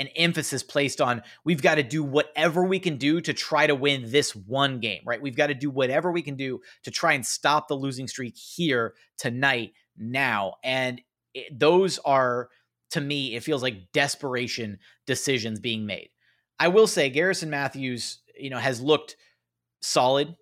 an 0.00 0.08
emphasis 0.16 0.62
placed 0.62 0.98
on 1.00 1.22
we've 1.44 1.62
got 1.62 1.74
to 1.74 1.82
do 1.82 2.02
whatever 2.02 2.64
we 2.64 2.80
can 2.80 2.96
do 2.96 3.20
to 3.20 3.34
try 3.34 3.66
to 3.66 3.74
win 3.74 4.10
this 4.10 4.34
one 4.34 4.80
game, 4.80 5.02
right? 5.06 5.20
We've 5.20 5.36
got 5.36 5.48
to 5.48 5.54
do 5.54 5.68
whatever 5.68 6.10
we 6.10 6.22
can 6.22 6.36
do 6.36 6.60
to 6.84 6.90
try 6.90 7.12
and 7.12 7.24
stop 7.24 7.68
the 7.68 7.76
losing 7.76 8.08
streak 8.08 8.34
here 8.36 8.94
tonight 9.18 9.72
now. 9.96 10.54
And 10.62 11.00
it, 11.34 11.58
those 11.58 11.98
are 12.04 12.48
to 12.90 13.00
me 13.00 13.34
it 13.34 13.42
feels 13.42 13.62
like 13.62 13.92
desperation 13.92 14.78
decisions 15.06 15.60
being 15.60 15.86
made. 15.86 16.10
I 16.58 16.68
will 16.68 16.86
say 16.86 17.10
Garrison 17.10 17.50
Matthews, 17.50 18.20
you 18.38 18.50
know, 18.50 18.58
has 18.58 18.80
looked 18.80 19.16
solid 19.80 20.36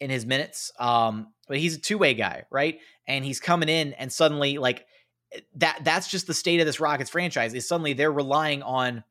in 0.00 0.10
his 0.10 0.26
minutes. 0.26 0.72
Um, 0.78 1.28
but 1.46 1.58
he's 1.58 1.76
a 1.76 1.80
two-way 1.80 2.14
guy, 2.14 2.44
right? 2.50 2.80
And 3.06 3.24
he's 3.24 3.40
coming 3.40 3.68
in 3.68 3.92
and 3.94 4.12
suddenly 4.12 4.58
like 4.58 4.86
that 5.56 5.80
that's 5.82 6.08
just 6.08 6.26
the 6.26 6.34
state 6.34 6.60
of 6.60 6.66
this 6.66 6.80
Rockets 6.80 7.10
franchise 7.10 7.54
is 7.54 7.66
suddenly 7.66 7.92
they're 7.92 8.12
relying 8.12 8.62
on 8.62 9.04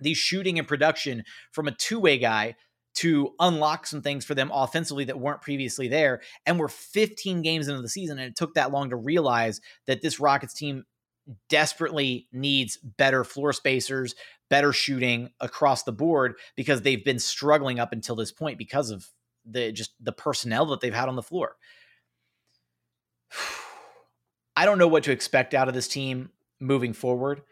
the 0.00 0.14
shooting 0.14 0.58
and 0.58 0.68
production 0.68 1.24
from 1.52 1.68
a 1.68 1.72
two-way 1.72 2.18
guy 2.18 2.54
to 2.94 3.34
unlock 3.38 3.86
some 3.86 4.02
things 4.02 4.24
for 4.24 4.34
them 4.34 4.50
offensively 4.52 5.04
that 5.04 5.18
weren't 5.18 5.42
previously 5.42 5.88
there. 5.88 6.20
And 6.46 6.58
we're 6.58 6.68
15 6.68 7.42
games 7.42 7.68
into 7.68 7.82
the 7.82 7.88
season, 7.88 8.18
and 8.18 8.28
it 8.28 8.36
took 8.36 8.54
that 8.54 8.72
long 8.72 8.90
to 8.90 8.96
realize 8.96 9.60
that 9.86 10.02
this 10.02 10.20
Rockets 10.20 10.54
team 10.54 10.84
desperately 11.48 12.28
needs 12.32 12.76
better 12.76 13.24
floor 13.24 13.52
spacers, 13.52 14.14
better 14.48 14.72
shooting 14.72 15.30
across 15.40 15.84
the 15.84 15.92
board 15.92 16.34
because 16.56 16.82
they've 16.82 17.04
been 17.04 17.18
struggling 17.18 17.78
up 17.78 17.92
until 17.92 18.16
this 18.16 18.32
point 18.32 18.58
because 18.58 18.90
of 18.90 19.06
the 19.44 19.72
just 19.72 19.92
the 20.00 20.12
personnel 20.12 20.66
that 20.66 20.80
they've 20.80 20.94
had 20.94 21.08
on 21.08 21.16
the 21.16 21.22
floor. 21.22 21.56
I 24.56 24.64
don't 24.64 24.78
know 24.78 24.88
what 24.88 25.04
to 25.04 25.12
expect 25.12 25.54
out 25.54 25.68
of 25.68 25.74
this 25.74 25.88
team 25.88 26.30
moving 26.58 26.92
forward. 26.92 27.42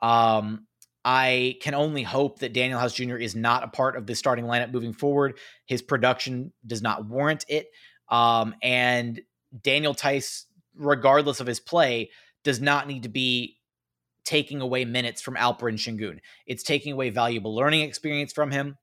Um, 0.00 0.66
I 1.04 1.56
can 1.60 1.74
only 1.74 2.02
hope 2.02 2.38
that 2.38 2.54
Danuel 2.54 2.80
House 2.80 2.94
Jr. 2.94 3.16
is 3.16 3.36
not 3.36 3.62
a 3.62 3.68
part 3.68 3.96
of 3.96 4.06
the 4.06 4.14
starting 4.14 4.46
lineup 4.46 4.72
moving 4.72 4.94
forward. 4.94 5.38
His 5.66 5.82
production 5.82 6.52
does 6.66 6.80
not 6.80 7.06
warrant 7.06 7.44
it. 7.48 7.68
Um, 8.08 8.54
and 8.62 9.20
Daniel 9.62 9.94
Theis, 9.94 10.46
regardless 10.74 11.40
of 11.40 11.46
his 11.46 11.60
play, 11.60 12.10
does 12.42 12.60
not 12.60 12.88
need 12.88 13.02
to 13.02 13.08
be 13.08 13.58
taking 14.24 14.62
away 14.62 14.86
minutes 14.86 15.20
from 15.20 15.34
Alperen 15.34 15.74
Sengun. 15.74 16.20
It's 16.46 16.62
taking 16.62 16.92
away 16.92 17.10
valuable 17.10 17.54
learning 17.54 17.82
experience 17.82 18.32
from 18.32 18.50
him. 18.50 18.78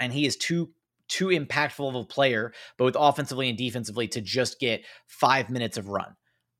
And 0.00 0.12
he 0.12 0.26
is 0.26 0.36
too 0.36 0.70
too 1.08 1.26
impactful 1.26 1.86
of 1.86 1.94
a 1.94 2.04
player, 2.04 2.54
both 2.78 2.96
offensively 2.98 3.50
and 3.50 3.58
defensively, 3.58 4.08
to 4.08 4.22
just 4.22 4.58
get 4.58 4.82
five 5.06 5.50
minutes 5.50 5.76
of 5.76 5.88
run. 5.88 6.16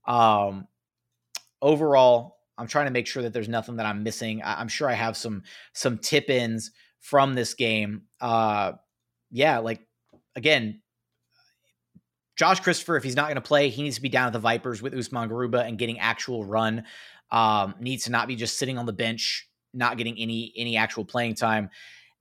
Um, 0.06 0.68
overall, 1.62 2.36
I'm 2.58 2.66
trying 2.66 2.86
to 2.86 2.92
make 2.92 3.06
sure 3.06 3.22
that 3.22 3.32
there's 3.32 3.48
nothing 3.48 3.76
that 3.76 3.86
I'm 3.86 4.02
missing. 4.02 4.42
I, 4.42 4.60
am 4.60 4.68
sure 4.68 4.88
I 4.88 4.94
have 4.94 5.16
some 5.16 5.42
some 5.72 5.98
tip 5.98 6.30
ins 6.30 6.70
from 7.00 7.34
this 7.34 7.54
game. 7.54 8.02
Uh, 8.20 8.72
yeah, 9.30 9.58
like 9.58 9.86
again, 10.36 10.82
Josh 12.36 12.60
Christopher, 12.60 12.96
if 12.96 13.04
he's 13.04 13.16
not 13.16 13.26
going 13.26 13.36
to 13.36 13.40
play, 13.40 13.68
he 13.68 13.82
needs 13.82 13.96
to 13.96 14.02
be 14.02 14.08
down 14.08 14.26
at 14.26 14.32
the 14.32 14.38
Vipers 14.38 14.82
with 14.82 14.94
Usman 14.94 15.28
Garuba 15.28 15.66
and 15.66 15.78
getting 15.78 15.98
actual 15.98 16.44
run. 16.44 16.84
Um, 17.30 17.74
needs 17.80 18.04
to 18.04 18.10
not 18.10 18.28
be 18.28 18.36
just 18.36 18.58
sitting 18.58 18.78
on 18.78 18.86
the 18.86 18.92
bench, 18.92 19.48
not 19.72 19.96
getting 19.96 20.18
any 20.18 20.52
any 20.56 20.76
actual 20.76 21.04
playing 21.04 21.34
time. 21.34 21.70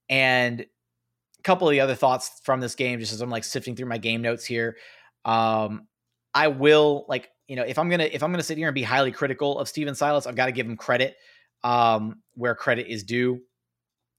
And 0.09 0.61
a 0.61 1.43
couple 1.43 1.67
of 1.67 1.71
the 1.71 1.79
other 1.79 1.95
thoughts 1.95 2.39
from 2.43 2.59
this 2.59 2.75
game, 2.75 2.99
just 2.99 3.13
as 3.13 3.21
I'm 3.21 3.29
like 3.29 3.43
sifting 3.43 3.75
through 3.75 3.87
my 3.87 3.97
game 3.97 4.21
notes 4.21 4.45
here. 4.45 4.77
Um, 5.25 5.87
I 6.33 6.47
will 6.47 7.05
like 7.07 7.29
you 7.47 7.57
know, 7.57 7.63
if 7.63 7.77
I'm 7.77 7.89
gonna 7.89 8.07
if 8.09 8.23
I'm 8.23 8.31
gonna 8.31 8.43
sit 8.43 8.57
here 8.57 8.69
and 8.69 8.75
be 8.75 8.83
highly 8.83 9.11
critical 9.11 9.59
of 9.59 9.67
Stephen 9.67 9.93
Silas, 9.93 10.25
I've 10.25 10.37
got 10.37 10.45
to 10.45 10.53
give 10.53 10.65
him 10.65 10.77
credit 10.77 11.17
um, 11.65 12.21
where 12.33 12.55
credit 12.55 12.87
is 12.87 13.03
due. 13.03 13.41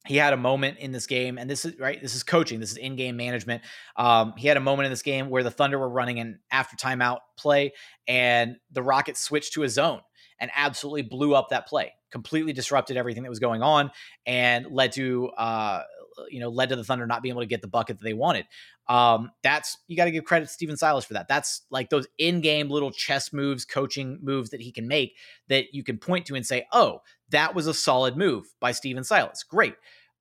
He 0.07 0.17
had 0.17 0.33
a 0.33 0.37
moment 0.37 0.79
in 0.81 0.91
this 0.93 1.07
game, 1.07 1.39
and 1.39 1.49
this 1.49 1.65
is 1.65 1.79
right. 1.79 2.01
This 2.01 2.15
is 2.15 2.25
coaching. 2.25 2.61
This 2.61 2.73
is 2.73 2.77
in-game 2.77 3.17
management. 3.17 3.63
Um, 3.97 4.35
he 4.37 4.49
had 4.49 4.57
a 4.57 4.61
moment 4.61 4.87
in 4.87 4.93
this 4.93 5.03
game 5.03 5.31
where 5.31 5.43
the 5.45 5.51
Thunder 5.51 5.79
were 5.79 5.89
running 5.89 6.19
an 6.19 6.41
after 6.51 6.77
timeout 6.77 7.21
play, 7.39 7.73
and 8.07 8.57
the 8.71 8.83
Rockets 8.83 9.21
switched 9.21 9.55
to 9.55 9.63
a 9.63 9.69
zone 9.69 10.01
and 10.39 10.51
absolutely 10.55 11.03
blew 11.03 11.35
up 11.35 11.51
that 11.51 11.69
play. 11.69 11.93
Completely 12.11 12.53
disrupted 12.53 12.97
everything 12.97 13.23
that 13.23 13.31
was 13.31 13.39
going 13.39 13.63
on, 13.63 13.93
and 14.27 14.67
led 14.71 14.93
to 14.93 15.29
uh, 15.39 15.83
you 16.31 16.41
know 16.41 16.49
led 16.49 16.69
to 16.71 16.77
the 16.77 16.85
Thunder 16.85 17.07
not 17.07 17.23
being 17.23 17.33
able 17.33 17.43
to 17.43 17.47
get 17.47 17.63
the 17.63 17.69
bucket 17.69 17.99
that 17.99 18.05
they 18.05 18.15
wanted. 18.15 18.47
Um, 18.89 19.31
that's 19.43 19.79
you 19.89 19.97
got 19.97 20.07
to 20.07 20.11
give 20.11 20.25
credit 20.25 20.47
to 20.47 20.53
Stephen 20.53 20.77
Silas 20.77 21.05
for 21.05 21.15
that. 21.15 21.29
That's 21.29 21.63
like 21.71 21.91
those 21.91 22.07
in-game 22.19 22.69
little 22.69 22.91
chess 22.91 23.33
moves, 23.33 23.65
coaching 23.65 24.19
moves 24.23 24.51
that 24.51 24.61
he 24.61 24.73
can 24.73 24.89
make 24.89 25.17
that 25.49 25.73
you 25.73 25.85
can 25.85 25.99
point 25.99 26.27
to 26.27 26.35
and 26.35 26.47
say, 26.47 26.67
"Oh, 26.73 27.01
that 27.31 27.55
was 27.55 27.67
a 27.67 27.75
solid 27.75 28.17
move 28.17 28.47
by 28.61 28.73
Stephen 28.73 29.05
Silas." 29.05 29.43
Great, 29.43 29.75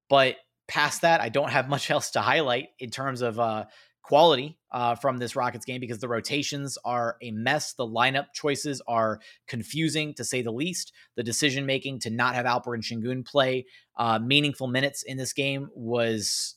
but 0.09 0.37
past 0.67 1.01
that, 1.01 1.21
I 1.21 1.29
don't 1.29 1.51
have 1.51 1.69
much 1.69 1.91
else 1.91 2.11
to 2.11 2.21
highlight 2.21 2.69
in 2.79 2.89
terms 2.89 3.21
of 3.21 3.39
uh, 3.39 3.65
quality 4.03 4.57
uh, 4.71 4.95
from 4.95 5.17
this 5.17 5.35
Rockets 5.35 5.65
game 5.65 5.79
because 5.79 5.99
the 5.99 6.07
rotations 6.07 6.77
are 6.83 7.17
a 7.21 7.31
mess. 7.31 7.73
The 7.73 7.85
lineup 7.85 8.27
choices 8.33 8.81
are 8.87 9.19
confusing 9.47 10.13
to 10.15 10.23
say 10.23 10.41
the 10.41 10.51
least. 10.51 10.93
The 11.15 11.23
decision 11.23 11.65
making 11.65 11.99
to 11.99 12.09
not 12.09 12.35
have 12.35 12.45
Alperen 12.45 12.81
Sengun 12.81 13.25
play 13.25 13.65
uh, 13.97 14.19
meaningful 14.19 14.67
minutes 14.67 15.03
in 15.03 15.17
this 15.17 15.33
game 15.33 15.69
was 15.75 16.55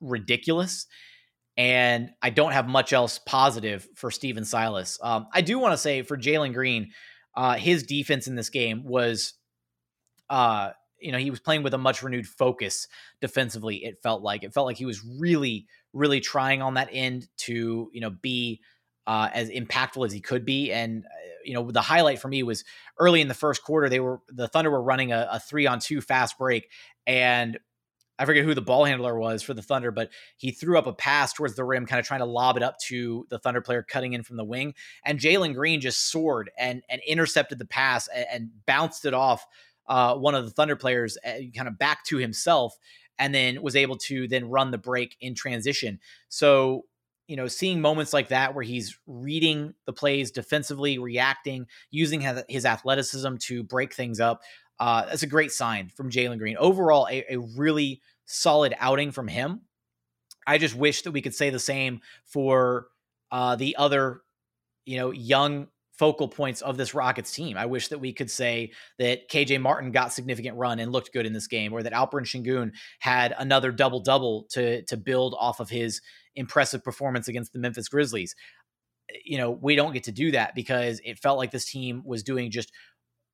ridiculous 0.00 0.86
and 1.56 2.10
I 2.20 2.30
don't 2.30 2.52
have 2.52 2.66
much 2.66 2.92
else 2.92 3.18
positive 3.18 3.88
for 3.94 4.10
Stephen 4.10 4.44
Silas. 4.44 4.98
Um, 5.02 5.28
I 5.32 5.40
do 5.40 5.58
want 5.58 5.72
to 5.72 5.78
say 5.78 6.02
for 6.02 6.16
Jalen 6.16 6.52
Green, 6.52 6.90
uh, 7.36 7.54
his 7.54 7.84
defense 7.84 8.26
in 8.26 8.34
this 8.34 8.50
game 8.50 8.84
was, 8.84 9.34
uh, 10.30 10.70
you 11.00 11.12
know, 11.12 11.18
he 11.18 11.30
was 11.30 11.40
playing 11.40 11.62
with 11.62 11.74
a 11.74 11.78
much 11.78 12.02
renewed 12.02 12.26
focus 12.26 12.88
defensively. 13.20 13.84
It 13.84 14.02
felt 14.02 14.22
like 14.22 14.42
it 14.42 14.52
felt 14.52 14.66
like 14.66 14.78
he 14.78 14.86
was 14.86 15.04
really, 15.04 15.66
really 15.94 16.20
trying 16.20 16.60
on 16.60 16.74
that 16.74 16.90
end 16.92 17.28
to, 17.38 17.90
you 17.92 18.00
know, 18.00 18.10
be 18.10 18.60
uh, 19.06 19.28
as 19.32 19.48
impactful 19.50 20.04
as 20.04 20.12
he 20.12 20.20
could 20.20 20.44
be. 20.44 20.72
And 20.72 21.04
uh, 21.04 21.08
you 21.44 21.54
know, 21.54 21.70
the 21.70 21.80
highlight 21.80 22.20
for 22.20 22.28
me 22.28 22.42
was 22.42 22.64
early 22.98 23.20
in 23.20 23.28
the 23.28 23.34
first 23.34 23.62
quarter. 23.62 23.88
They 23.88 24.00
were 24.00 24.20
the 24.28 24.48
Thunder 24.48 24.70
were 24.70 24.82
running 24.82 25.12
a, 25.12 25.28
a 25.32 25.40
three 25.40 25.66
on 25.66 25.78
two 25.78 26.00
fast 26.00 26.38
break, 26.38 26.68
and 27.06 27.58
I 28.18 28.24
forget 28.24 28.44
who 28.44 28.54
the 28.54 28.62
ball 28.62 28.84
handler 28.84 29.18
was 29.18 29.42
for 29.42 29.54
the 29.54 29.62
Thunder, 29.62 29.90
but 29.90 30.10
he 30.36 30.52
threw 30.52 30.78
up 30.78 30.86
a 30.86 30.92
pass 30.92 31.32
towards 31.32 31.56
the 31.56 31.64
rim, 31.64 31.84
kind 31.84 31.98
of 31.98 32.06
trying 32.06 32.20
to 32.20 32.26
lob 32.26 32.56
it 32.56 32.62
up 32.62 32.78
to 32.86 33.26
the 33.28 33.38
Thunder 33.38 33.60
player 33.60 33.82
cutting 33.82 34.12
in 34.12 34.22
from 34.22 34.36
the 34.36 34.44
wing. 34.44 34.74
And 35.04 35.18
Jalen 35.18 35.54
Green 35.54 35.80
just 35.80 36.10
soared 36.10 36.50
and 36.58 36.82
and 36.88 37.02
intercepted 37.06 37.58
the 37.58 37.66
pass 37.66 38.08
and, 38.08 38.26
and 38.32 38.50
bounced 38.66 39.04
it 39.04 39.14
off 39.14 39.44
uh, 39.86 40.14
one 40.14 40.34
of 40.34 40.44
the 40.44 40.50
Thunder 40.50 40.76
players, 40.76 41.18
uh, 41.26 41.32
kind 41.54 41.68
of 41.68 41.78
back 41.78 42.04
to 42.06 42.16
himself, 42.16 42.76
and 43.18 43.34
then 43.34 43.62
was 43.62 43.76
able 43.76 43.96
to 43.96 44.28
then 44.28 44.48
run 44.48 44.70
the 44.70 44.78
break 44.78 45.16
in 45.20 45.34
transition. 45.34 46.00
So 46.28 46.84
you 47.26 47.36
know, 47.36 47.48
seeing 47.48 47.80
moments 47.80 48.12
like 48.12 48.28
that 48.28 48.54
where 48.54 48.64
he's 48.64 48.98
reading 49.06 49.74
the 49.86 49.92
plays 49.92 50.30
defensively, 50.30 50.98
reacting, 50.98 51.66
using 51.90 52.22
his 52.48 52.66
athleticism 52.66 53.36
to 53.36 53.62
break 53.62 53.94
things 53.94 54.20
up. 54.20 54.42
Uh, 54.78 55.06
that's 55.06 55.22
a 55.22 55.28
great 55.28 55.52
sign 55.52 55.90
from 55.94 56.10
Jalen 56.10 56.38
Green. 56.38 56.56
Overall, 56.58 57.08
a, 57.10 57.24
a 57.34 57.38
really 57.38 58.02
solid 58.26 58.74
outing 58.78 59.10
from 59.10 59.28
him. 59.28 59.62
I 60.46 60.58
just 60.58 60.74
wish 60.74 61.02
that 61.02 61.12
we 61.12 61.22
could 61.22 61.34
say 61.34 61.50
the 61.50 61.58
same 61.58 62.00
for 62.24 62.88
uh, 63.32 63.56
the 63.56 63.76
other, 63.76 64.20
you 64.84 64.98
know, 64.98 65.10
young 65.10 65.68
focal 65.98 66.28
points 66.28 66.60
of 66.60 66.76
this 66.76 66.94
Rockets 66.94 67.32
team. 67.32 67.56
I 67.56 67.66
wish 67.66 67.88
that 67.88 67.98
we 67.98 68.12
could 68.12 68.30
say 68.30 68.72
that 68.98 69.28
KJ 69.28 69.60
Martin 69.60 69.92
got 69.92 70.12
significant 70.12 70.56
run 70.56 70.78
and 70.78 70.92
looked 70.92 71.12
good 71.12 71.26
in 71.26 71.32
this 71.32 71.46
game, 71.46 71.72
or 71.72 71.82
that 71.82 71.92
Alperen 71.92 72.24
Sengun 72.24 72.72
had 72.98 73.34
another 73.38 73.72
double 73.72 74.00
double 74.00 74.46
to 74.50 74.82
to 74.84 74.96
build 74.96 75.34
off 75.38 75.60
of 75.60 75.70
his 75.70 76.00
impressive 76.34 76.82
performance 76.82 77.28
against 77.28 77.52
the 77.52 77.58
Memphis 77.58 77.88
Grizzlies. 77.88 78.34
You 79.24 79.38
know, 79.38 79.50
we 79.50 79.76
don't 79.76 79.92
get 79.92 80.04
to 80.04 80.12
do 80.12 80.32
that 80.32 80.54
because 80.54 81.00
it 81.04 81.18
felt 81.18 81.38
like 81.38 81.50
this 81.50 81.70
team 81.70 82.02
was 82.04 82.22
doing 82.22 82.50
just 82.50 82.72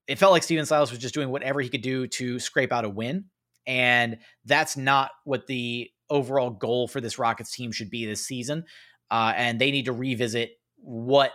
it 0.06 0.18
felt 0.18 0.32
like 0.32 0.42
Stephen 0.42 0.66
Silas 0.66 0.90
was 0.90 0.98
just 0.98 1.14
doing 1.14 1.30
whatever 1.30 1.60
he 1.60 1.68
could 1.68 1.82
do 1.82 2.06
to 2.08 2.38
scrape 2.40 2.72
out 2.72 2.84
a 2.84 2.88
win. 2.88 3.26
And 3.66 4.18
that's 4.44 4.76
not 4.76 5.12
what 5.24 5.46
the 5.46 5.88
overall 6.08 6.50
goal 6.50 6.88
for 6.88 7.00
this 7.00 7.18
Rockets 7.18 7.52
team 7.54 7.70
should 7.70 7.90
be 7.90 8.06
this 8.06 8.26
season. 8.26 8.64
Uh, 9.10 9.32
and 9.36 9.60
they 9.60 9.70
need 9.70 9.84
to 9.84 9.92
revisit 9.92 10.50
what 10.78 11.32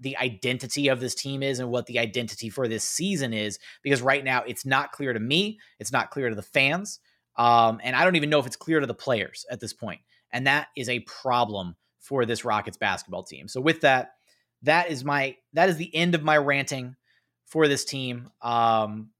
the 0.00 0.16
identity 0.18 0.88
of 0.88 1.00
this 1.00 1.14
team 1.14 1.42
is 1.42 1.58
and 1.58 1.70
what 1.70 1.86
the 1.86 1.98
identity 1.98 2.50
for 2.50 2.68
this 2.68 2.84
season 2.84 3.32
is 3.32 3.58
because 3.82 4.02
right 4.02 4.24
now 4.24 4.42
it's 4.46 4.66
not 4.66 4.92
clear 4.92 5.12
to 5.12 5.20
me 5.20 5.58
it's 5.78 5.92
not 5.92 6.10
clear 6.10 6.28
to 6.28 6.34
the 6.34 6.42
fans 6.42 7.00
um, 7.36 7.80
and 7.82 7.96
i 7.96 8.04
don't 8.04 8.16
even 8.16 8.30
know 8.30 8.38
if 8.38 8.46
it's 8.46 8.56
clear 8.56 8.80
to 8.80 8.86
the 8.86 8.94
players 8.94 9.46
at 9.50 9.60
this 9.60 9.72
point 9.72 10.00
and 10.32 10.46
that 10.46 10.68
is 10.76 10.88
a 10.88 11.00
problem 11.00 11.76
for 12.06 12.24
this 12.24 12.44
rockets 12.44 12.76
basketball 12.76 13.24
team. 13.24 13.48
So 13.48 13.60
with 13.60 13.80
that 13.80 14.12
that 14.62 14.90
is 14.90 15.04
my 15.04 15.36
that 15.52 15.68
is 15.68 15.76
the 15.76 15.94
end 15.94 16.14
of 16.14 16.22
my 16.22 16.36
ranting 16.36 16.96
for 17.46 17.68
this 17.68 17.84
team. 17.84 18.30
Um, 18.42 19.10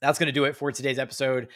that's 0.00 0.18
going 0.18 0.26
to 0.26 0.32
do 0.32 0.44
it 0.44 0.56
for 0.56 0.70
today's 0.70 0.98
episode. 0.98 1.48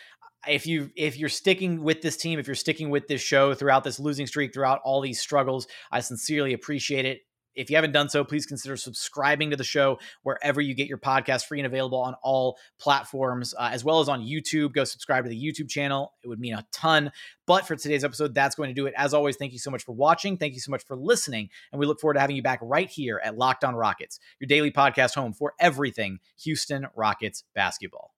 If 0.49 0.67
you 0.67 0.91
if 0.97 1.19
you're 1.19 1.29
sticking 1.29 1.83
with 1.83 2.03
this 2.03 2.17
team 2.17 2.39
if 2.39 2.47
you're 2.47 2.55
sticking 2.55 2.91
with 2.91 3.07
this 3.07 3.21
show 3.21 3.55
throughout 3.55 3.85
this 3.85 4.01
losing 4.01 4.27
streak 4.27 4.53
throughout 4.53 4.81
all 4.83 5.01
these 5.01 5.21
struggles 5.21 5.69
i 5.93 6.01
sincerely 6.01 6.53
appreciate 6.53 7.05
it 7.05 7.21
if 7.55 7.71
you 7.71 7.77
haven't 7.77 7.93
done 7.93 8.09
so, 8.09 8.25
please 8.25 8.47
consider 8.47 8.77
subscribing 8.77 9.51
to 9.51 9.57
the 9.57 9.65
show 9.65 9.99
wherever 10.23 10.61
you 10.61 10.75
get 10.75 10.89
your 10.89 10.99
podcast, 10.99 11.47
free 11.47 11.61
and 11.61 11.67
available 11.67 11.99
on 11.99 12.15
all 12.23 12.59
platforms, 12.79 13.55
uh, 13.59 13.71
as 13.73 13.85
well 13.85 14.01
as 14.01 14.09
on 14.09 14.23
YouTube. 14.23 14.73
Go 14.73 14.85
subscribe 14.85 15.25
to 15.25 15.31
the 15.31 15.41
YouTube 15.41 15.69
channel. 15.69 16.13
It 16.23 16.29
would 16.29 16.41
mean 16.41 16.55
a 16.55 16.67
ton. 16.73 17.13
But 17.47 17.67
for 17.67 17.77
today's 17.77 18.05
episode, 18.05 18.35
that's 18.35 18.55
going 18.55 18.69
to 18.69 18.75
do 18.75 18.87
it. 18.87 18.95
As 18.97 19.15
always, 19.15 19.37
thank 19.37 19.53
you 19.53 19.59
so 19.59 19.71
much 19.71 19.85
for 19.85 19.93
watching. 19.93 20.37
Thank 20.37 20.55
you 20.55 20.61
so 20.61 20.71
much 20.71 20.85
for 20.85 20.97
listening. 20.97 21.51
And 21.73 21.81
we 21.81 21.87
look 21.87 22.01
forward 22.01 22.15
to 22.15 22.21
having 22.21 22.37
you 22.37 22.43
back 22.43 22.61
right 22.63 22.89
here 22.89 23.21
at 23.23 23.37
Locked 23.37 23.65
On 23.65 23.75
Rockets, 23.75 24.19
your 24.41 24.47
daily 24.47 24.71
podcast 24.71 25.15
home 25.15 25.33
for 25.33 25.55
everything 25.59 26.21
Houston 26.43 26.87
Rockets 26.95 27.45
basketball. 27.55 28.12